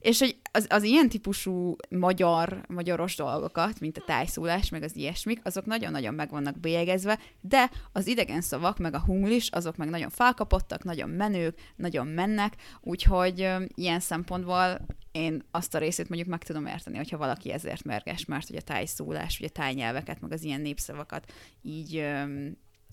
[0.00, 5.40] És hogy az, az ilyen típusú magyar, magyaros dolgokat, mint a tájszólás, meg az ilyesmik,
[5.42, 10.10] azok nagyon-nagyon meg vannak bélyegezve, de az idegen szavak, meg a hunglis, azok meg nagyon
[10.10, 16.66] felkapottak, nagyon menők, nagyon mennek, úgyhogy ilyen szempontból én azt a részét mondjuk meg tudom
[16.66, 20.60] érteni, hogyha valaki ezért merges, mert hogy a tájszólás, vagy a tájnyelveket, meg az ilyen
[20.60, 21.32] népszavakat
[21.62, 22.06] így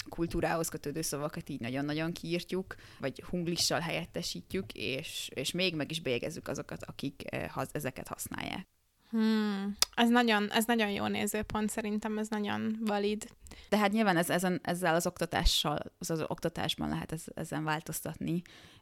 [0.09, 6.47] kultúrához kötődő szavakat így nagyon-nagyon kiírtjuk, vagy hunglissal helyettesítjük, és, és még meg is bégezzük
[6.47, 7.23] azokat, akik
[7.71, 8.67] ezeket használják.
[9.09, 13.27] Hmm, ez nagyon, ez nagyon jó nézőpont, szerintem ez nagyon valid.
[13.69, 18.41] De hát nyilván ez, ezen, ezzel az oktatással, az, az oktatásban lehet ez, ezen változtatni.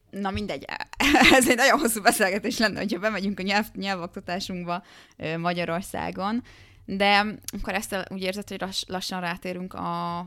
[0.09, 0.65] Na mindegy,
[1.37, 4.83] ez egy nagyon hosszú beszélgetés lenne, hogyha bemegyünk a nyelv, nyelvoktatásunkba
[5.37, 6.43] Magyarországon,
[6.85, 7.25] de
[7.61, 10.19] akkor ezt úgy érzed, hogy lassan rátérünk a,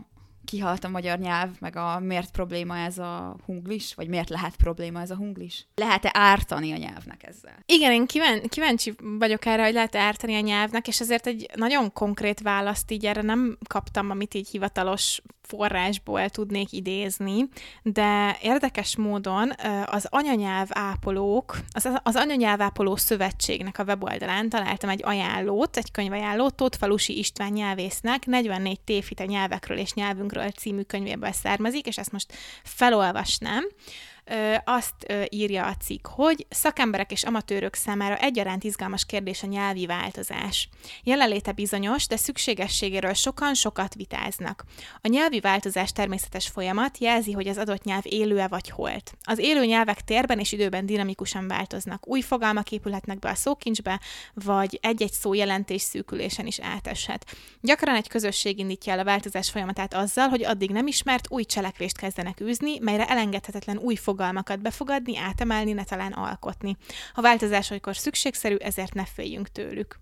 [0.47, 5.01] kihalt a magyar nyelv, meg a miért probléma ez a hunglis, vagy miért lehet probléma
[5.01, 5.67] ez a hunglis?
[5.75, 7.59] Lehet-e ártani a nyelvnek ezzel?
[7.67, 11.93] Igen, én kíván, kíváncsi vagyok erre, hogy lehet-e ártani a nyelvnek, és ezért egy nagyon
[11.93, 17.49] konkrét választ így erre nem kaptam, amit így hivatalos forrásból tudnék idézni,
[17.83, 19.53] de érdekes módon
[19.85, 26.55] az anyanyelv ápolók, az, az anyanyelv ápoló szövetségnek a weboldalán találtam egy ajánlót, egy könyvajánlót
[26.55, 32.33] Tóth Falusi István nyelvésznek 44 tévhite nyelvekről és nyelvünkről című könyvéből származik, és ezt most
[32.63, 33.65] felolvasnám
[34.65, 40.69] azt írja a cikk, hogy szakemberek és amatőrök számára egyaránt izgalmas kérdés a nyelvi változás.
[41.03, 44.65] Jelenléte bizonyos, de szükségességéről sokan sokat vitáznak.
[45.01, 49.13] A nyelvi változás természetes folyamat jelzi, hogy az adott nyelv élő-e vagy holt.
[49.23, 52.09] Az élő nyelvek térben és időben dinamikusan változnak.
[52.09, 54.01] Új fogalmak épülhetnek be a szókincsbe,
[54.35, 57.37] vagy egy-egy szó jelentés szűkülésen is áteshet.
[57.61, 61.99] Gyakran egy közösség indítja el a változás folyamatát azzal, hogy addig nem ismert új cselekvést
[61.99, 66.77] kezdenek űzni, melyre elengedhetetlen új fogalmakat befogadni, átemelni, ne talán alkotni.
[67.15, 69.99] A változás olykor szükségszerű, ezért ne féljünk tőlük.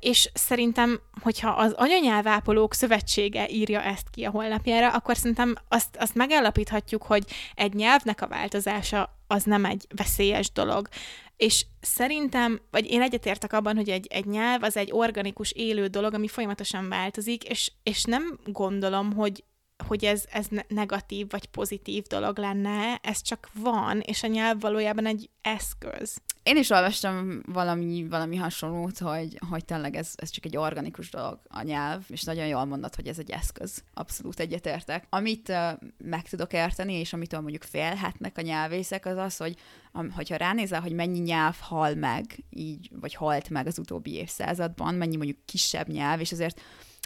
[0.00, 6.14] És szerintem, hogyha az anyanyelvápolók szövetsége írja ezt ki a honlapjára, akkor szerintem azt, azt
[6.14, 10.88] megállapíthatjuk, hogy egy nyelvnek a változása az nem egy veszélyes dolog.
[11.36, 16.14] És szerintem, vagy én egyetértek abban, hogy egy, egy nyelv az egy organikus, élő dolog,
[16.14, 19.44] ami folyamatosan változik, és, és nem gondolom, hogy
[19.86, 25.06] hogy ez, ez negatív vagy pozitív dolog lenne, ez csak van, és a nyelv valójában
[25.06, 26.16] egy eszköz.
[26.42, 31.38] Én is olvastam valami, valami hasonlót, hogy, hogy tényleg ez, ez csak egy organikus dolog
[31.48, 33.82] a nyelv, és nagyon jól mondod, hogy ez egy eszköz.
[33.94, 35.06] Abszolút egyetértek.
[35.08, 39.56] Amit uh, meg tudok érteni, és amitől mondjuk félhetnek a nyelvészek, az az, hogy
[39.92, 44.94] am, hogyha ránézel, hogy mennyi nyelv hal meg, így, vagy halt meg az utóbbi évszázadban,
[44.94, 46.60] mennyi mondjuk kisebb nyelv, és azért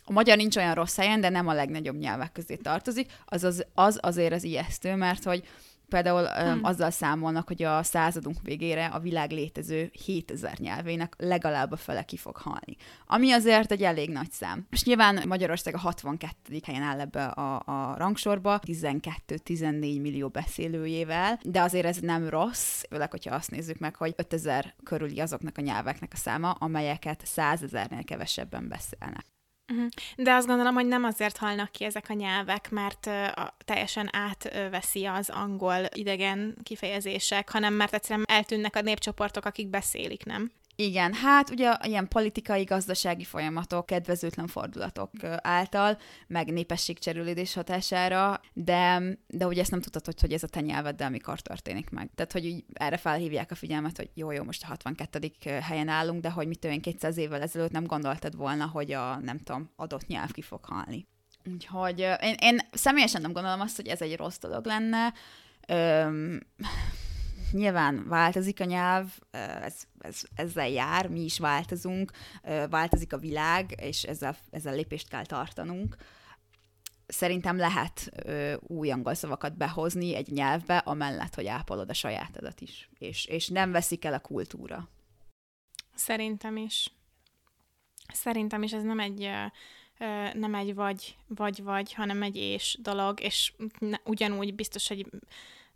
[0.05, 3.67] a magyar nincs olyan rossz helyen, de nem a legnagyobb nyelvek közé tartozik, az, az,
[3.75, 5.45] az azért az ijesztő, mert hogy
[5.88, 6.64] például hmm.
[6.64, 12.17] azzal számolnak, hogy a századunk végére a világ létező 7000 nyelvének legalább a fele ki
[12.17, 12.77] fog halni.
[13.07, 14.67] Ami azért egy elég nagy szám.
[14.71, 16.61] És nyilván Magyarország a 62.
[16.64, 23.11] helyen áll ebbe a, a rangsorba, 12-14 millió beszélőjével, de azért ez nem rossz, főleg,
[23.11, 28.05] hogyha azt nézzük meg, hogy 5000 körüli azoknak a nyelveknek a száma, amelyeket 100 ezernél
[28.05, 29.34] kevesebben beszélnek.
[29.72, 29.88] Uh-huh.
[30.16, 33.11] De azt gondolom, hogy nem azért halnak ki ezek a nyelvek, mert
[33.64, 40.50] teljesen átveszi az angol idegen kifejezések, hanem mert egyszerűen eltűnnek a népcsoportok, akik beszélik, nem?
[40.77, 49.47] Igen, hát ugye ilyen politikai, gazdasági folyamatok, kedvezőtlen fordulatok által, meg népességcserülődés hatására, de, de
[49.47, 52.11] ugye ezt nem tudod, hogy, hogy ez a te nyelveddel mikor történik meg.
[52.15, 55.33] Tehát, hogy így erre felhívják a figyelmet, hogy jó, jó, most a 62.
[55.61, 59.39] helyen állunk, de hogy mit tudom 200 évvel ezelőtt nem gondoltad volna, hogy a, nem
[59.39, 61.07] tudom, adott nyelv ki fog halni.
[61.53, 65.13] Úgyhogy én, én személyesen nem gondolom azt, hogy ez egy rossz dolog lenne.
[65.69, 66.41] Öm,
[67.55, 72.11] nyilván változik a nyelv, ez, ez, ezzel jár, mi is változunk,
[72.71, 75.97] változik a világ, és ezzel, ezzel lépést kell tartanunk.
[77.07, 82.88] Szerintem lehet ö, új angol szavakat behozni egy nyelvbe, amellett, hogy ápolod a sajátodat is,
[82.99, 84.88] és, és nem veszik el a kultúra.
[85.95, 86.93] Szerintem is.
[88.12, 89.31] Szerintem is ez nem egy
[90.33, 93.53] nem egy vagy, vagy, vagy, hanem egy és dolog, és
[94.05, 95.07] ugyanúgy biztos, hogy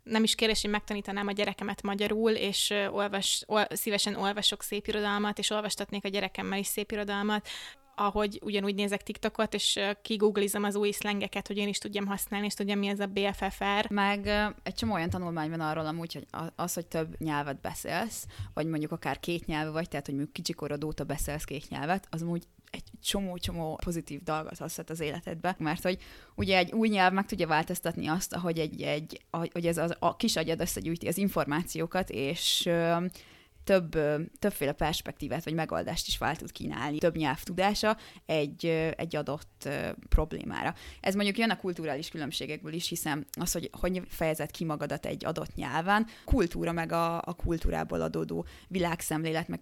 [0.09, 5.39] nem is kérdés, hogy megtanítanám a gyerekemet magyarul, és olvas, ol, szívesen olvasok szép irodalmat,
[5.39, 7.47] és olvastatnék a gyerekemmel is szép irodalmat,
[7.95, 12.53] ahogy ugyanúgy nézek TikTokot, és kigooglizom az új szlengeket, hogy én is tudjam használni, és
[12.53, 13.89] tudjam, mi ez a BFFR.
[13.89, 14.27] Meg
[14.63, 18.91] egy csomó olyan tanulmány van arról amúgy, hogy az, hogy több nyelvet beszélsz, vagy mondjuk
[18.91, 22.83] akár két nyelv vagy, tehát hogy mondjuk kicsikorod óta beszélsz két nyelvet, az úgy egy
[23.03, 25.97] csomó-csomó pozitív dolgot hozhat az életedbe, mert hogy
[26.35, 30.15] ugye egy új nyelv meg tudja változtatni azt, hogy, egy, egy, hogy ez az, a
[30.15, 32.69] kis agyad összegyűjti az információkat, és
[33.69, 33.97] több,
[34.39, 39.69] többféle perspektívát vagy megoldást is fel tud kínálni, több nyelvtudása egy, egy adott
[40.09, 40.73] problémára.
[41.01, 45.25] Ez mondjuk jön a kulturális különbségekből is, hiszen az, hogy hogy fejezed ki magadat egy
[45.25, 49.59] adott nyelven, kultúra meg a, a kultúrából adódó világszemlélet, meg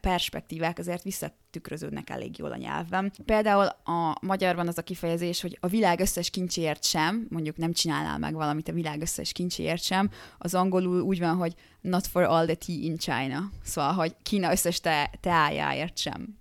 [0.00, 3.12] perspektívák azért vissza tükröződnek elég jól a nyelvben.
[3.24, 8.18] Például a magyarban az a kifejezés, hogy a világ összes kincséért sem, mondjuk nem csinálnál
[8.18, 12.44] meg valamit a világ összes kincséért sem, az angolul úgy van, hogy not for all
[12.44, 13.50] the tea in China.
[13.64, 16.38] Szóval, hogy Kína összes te, teájáért sem.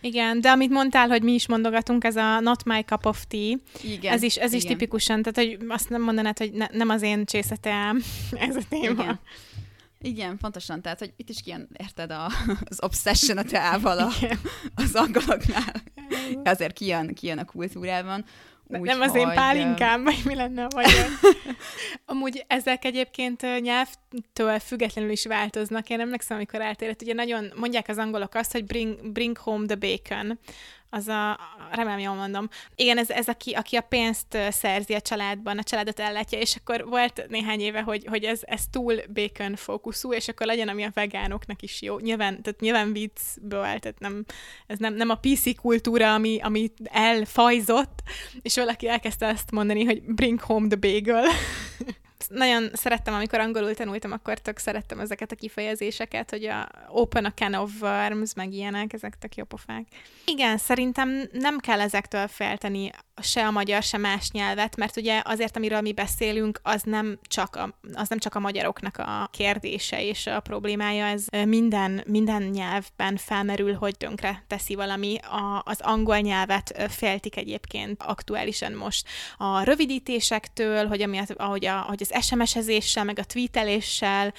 [0.00, 3.56] Igen, de amit mondtál, hogy mi is mondogatunk, ez a not my cup of tea,
[3.82, 4.76] Igen, ez is, ez is igen.
[4.76, 8.02] tipikusan, tehát hogy azt nem mondanád, hogy ne, nem az én csészeteám
[8.48, 9.02] ez a téma.
[9.02, 9.20] Igen.
[10.04, 10.82] Igen, pontosan.
[10.82, 12.26] Tehát, hogy itt is kijön, érted, a,
[12.70, 14.10] az obsession a teával a,
[14.74, 15.82] az angoloknál.
[16.44, 18.24] Azért kijön, kijön a kultúrában.
[18.66, 21.06] Úgy, nem az én pálinkám, vagy mi lenne a magyar.
[22.06, 25.88] Amúgy ezek egyébként nyelvtől függetlenül is változnak.
[25.88, 29.76] Én emlékszem, amikor eltérett, ugye nagyon mondják az angolok azt, hogy bring, bring home the
[29.76, 30.38] bacon,
[30.94, 31.38] az a,
[31.70, 32.48] remélem jól mondom.
[32.74, 36.84] Igen, ez, ez aki, aki a pénzt szerzi a családban, a családot ellátja, és akkor
[36.88, 40.90] volt néhány éve, hogy, hogy ez, ez túl bacon fókuszú, és akkor legyen, ami a
[40.94, 41.98] vegánoknak is jó.
[41.98, 44.24] Nyilván, tehát nyilván viccből, tehát nem,
[44.66, 48.02] ez nem, nem a PC kultúra, ami, ami elfajzott,
[48.42, 51.24] és valaki elkezdte azt mondani, hogy bring home the bagel.
[52.28, 57.32] Nagyon szerettem, amikor angolul tanultam, akkor tök szerettem ezeket a kifejezéseket, hogy a open a
[57.34, 59.86] can of worms, meg ilyenek, ezek tök jó pofák.
[60.26, 62.90] Igen, szerintem nem kell ezektől felteni
[63.22, 67.56] se a magyar, se más nyelvet, mert ugye azért, amiről mi beszélünk, az nem csak
[67.56, 73.16] a, az nem csak a magyaroknak a kérdése és a problémája, ez minden, minden nyelvben
[73.16, 75.18] felmerül, hogy tönkre teszi valami.
[75.18, 82.06] A, az angol nyelvet féltik egyébként aktuálisan most a rövidítésektől, hogy ami, ahogy, a, ahogy
[82.08, 84.32] az SMS-ezéssel, meg a tweeteléssel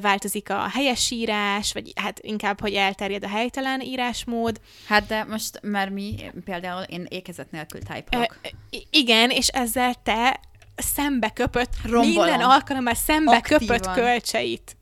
[0.00, 4.60] változik a helyesírás, vagy hát inkább, hogy elterjed a helytelen írásmód.
[4.86, 6.14] Hát de most, mert mi
[6.44, 10.40] például én ékezet nélkül type Ö, i- igen, és ezzel te
[10.76, 12.08] szembe köpött, Rombolom.
[12.28, 13.66] minden alkalommal szembe Aktívan.
[13.78, 14.76] köpött kölcseit.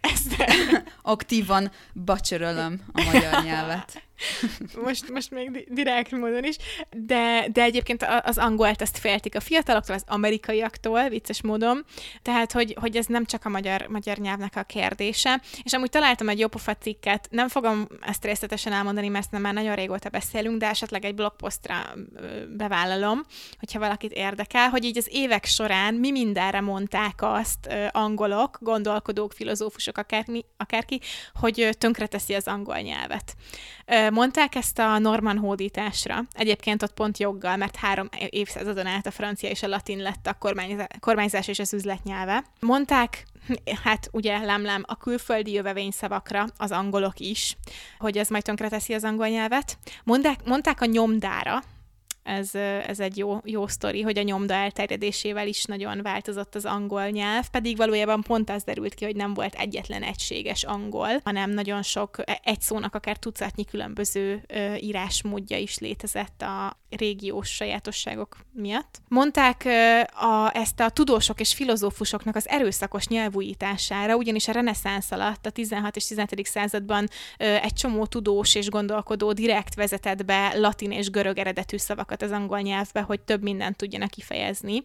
[0.00, 0.44] Ezt
[1.02, 1.70] Aktívan
[2.04, 4.02] bacsörölöm a magyar nyelvet.
[4.84, 6.56] Most, most még di- direkt módon is,
[6.90, 11.84] de, de egyébként az angolt ezt féltik a fiataloktól, az amerikaiaktól, vicces módon,
[12.22, 16.28] tehát, hogy, hogy ez nem csak a magyar, magyar nyelvnek a kérdése, és amúgy találtam
[16.28, 20.68] egy jópofa cikket, nem fogom ezt részletesen elmondani, mert nem már nagyon régóta beszélünk, de
[20.68, 21.74] esetleg egy blogposztra
[22.56, 23.22] bevállalom,
[23.58, 29.98] hogyha valakit érdekel, hogy így az évek során mi mindenre mondták azt angolok, gondolkodók, filozófusok,
[29.98, 31.00] akármi, akárki,
[31.34, 33.34] hogy tönkreteszi az angol nyelvet.
[34.10, 36.22] Mondták ezt a norman hódításra.
[36.32, 40.34] Egyébként ott pont joggal, mert három évszázadon át a francia és a latin lett a
[40.38, 42.44] kormányzá- kormányzás és az üzletnyelve.
[42.60, 43.24] Mondták,
[43.84, 47.56] hát ugye lemlem a külföldi jövevényszavakra az angolok is,
[47.98, 49.78] hogy ez majd tönkreteszi az angol nyelvet.
[50.04, 51.62] Mondták, mondták a nyomdára,
[52.24, 52.54] ez,
[52.86, 57.50] ez egy jó, jó sztori, hogy a nyomda elterjedésével is nagyon változott az angol nyelv,
[57.50, 62.18] pedig valójában pont az derült ki, hogy nem volt egyetlen egységes angol, hanem nagyon sok,
[62.24, 64.44] e- egy szónak akár tucatnyi különböző
[64.80, 69.00] írásmódja is létezett a régiós sajátosságok miatt.
[69.08, 69.64] Mondták
[70.12, 75.96] a, ezt a tudósok és filozófusoknak az erőszakos nyelvújítására, ugyanis a reneszánsz alatt a 16
[75.96, 76.46] és 17.
[76.46, 82.30] században egy csomó tudós és gondolkodó direkt vezetett be latin és görög eredetű szavakat az
[82.30, 84.82] angol nyelvbe, hogy több mindent tudjanak kifejezni.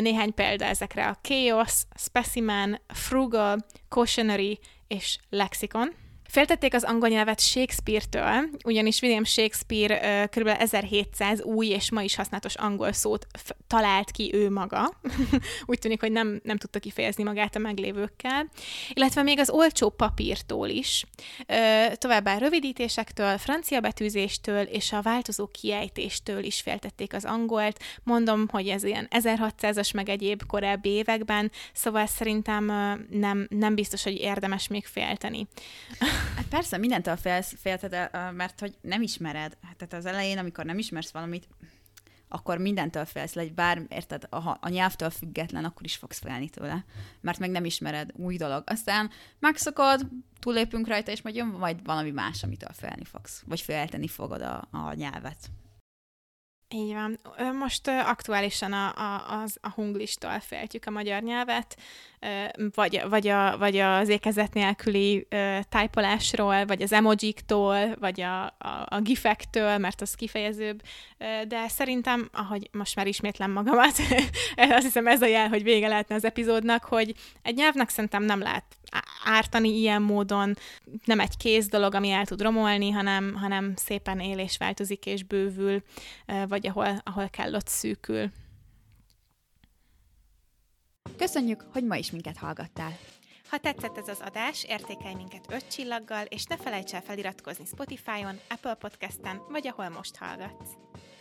[0.00, 5.92] Néhány példa ezekre a chaos, specimen, frugal, cautionary és lexikon.
[6.36, 10.46] Feltették az angol nyelvet Shakespeare-től, ugyanis William Shakespeare kb.
[10.46, 14.92] 1700 új és ma is használatos angol szót f- talált ki ő maga.
[15.66, 18.48] Úgy tűnik, hogy nem, nem tudta kifejezni magát a meglévőkkel.
[18.92, 21.04] Illetve még az olcsó papírtól is.
[21.92, 27.78] Továbbá rövidítésektől, francia betűzéstől és a változó kiejtéstől is feltették az angolt.
[28.02, 32.64] Mondom, hogy ez ilyen 1600-as meg egyéb korábbi években, szóval szerintem
[33.10, 35.46] nem, nem biztos, hogy érdemes még félteni.
[36.34, 39.56] Hát persze, mindentől félsz, félted, mert hogy nem ismered.
[39.62, 41.48] Hát tehát az elején, amikor nem ismersz valamit,
[42.28, 46.84] akkor mindentől félsz, legy bár, érted, a, a nyelvtől független, akkor is fogsz félni tőle,
[47.20, 48.62] mert meg nem ismered, új dolog.
[48.66, 50.08] Aztán megszokod,
[50.40, 54.68] túlépünk rajta, és majd jön majd valami más, amitől félni fogsz, vagy félteni fogod a,
[54.70, 55.50] a nyelvet.
[56.68, 57.18] Így van.
[57.58, 61.76] Most aktuálisan a, a, az, a hunglistól féltjük a magyar nyelvet,
[62.74, 65.26] vagy, vagy, a, vagy az ékezet nélküli
[65.68, 70.82] tájpolásról, vagy az emojiktól, vagy a, a, a gifektől, mert az kifejezőbb,
[71.48, 73.98] de szerintem, ahogy most már ismétlem magamat,
[74.56, 78.40] azt hiszem ez a jel, hogy vége lehetne az epizódnak, hogy egy nyelvnek szerintem nem
[78.40, 78.64] lehet
[79.24, 80.56] ártani ilyen módon,
[81.04, 85.22] nem egy kész dolog, ami el tud romolni, hanem, hanem szépen él és változik és
[85.22, 85.82] bővül,
[86.48, 88.30] vagy ahol, ahol kell, ott szűkül.
[91.16, 92.96] Köszönjük, hogy ma is minket hallgattál.
[93.50, 98.40] Ha tetszett ez az adás, értékelj minket 5 csillaggal, és ne felejts el feliratkozni Spotify-on,
[98.48, 100.70] Apple Podcast-en, vagy ahol most hallgatsz.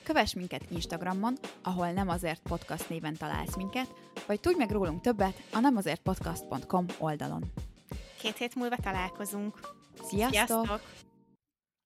[0.06, 3.93] Kövess minket Instagramon, ahol nem azért podcast néven találsz minket,
[4.28, 7.43] vagy tudj meg rólunk többet a nemazértpodcast.com oldalon.
[8.20, 9.60] Két hét múlva találkozunk.
[10.03, 10.66] Sziasztok!
[10.66, 10.82] Sziasztok!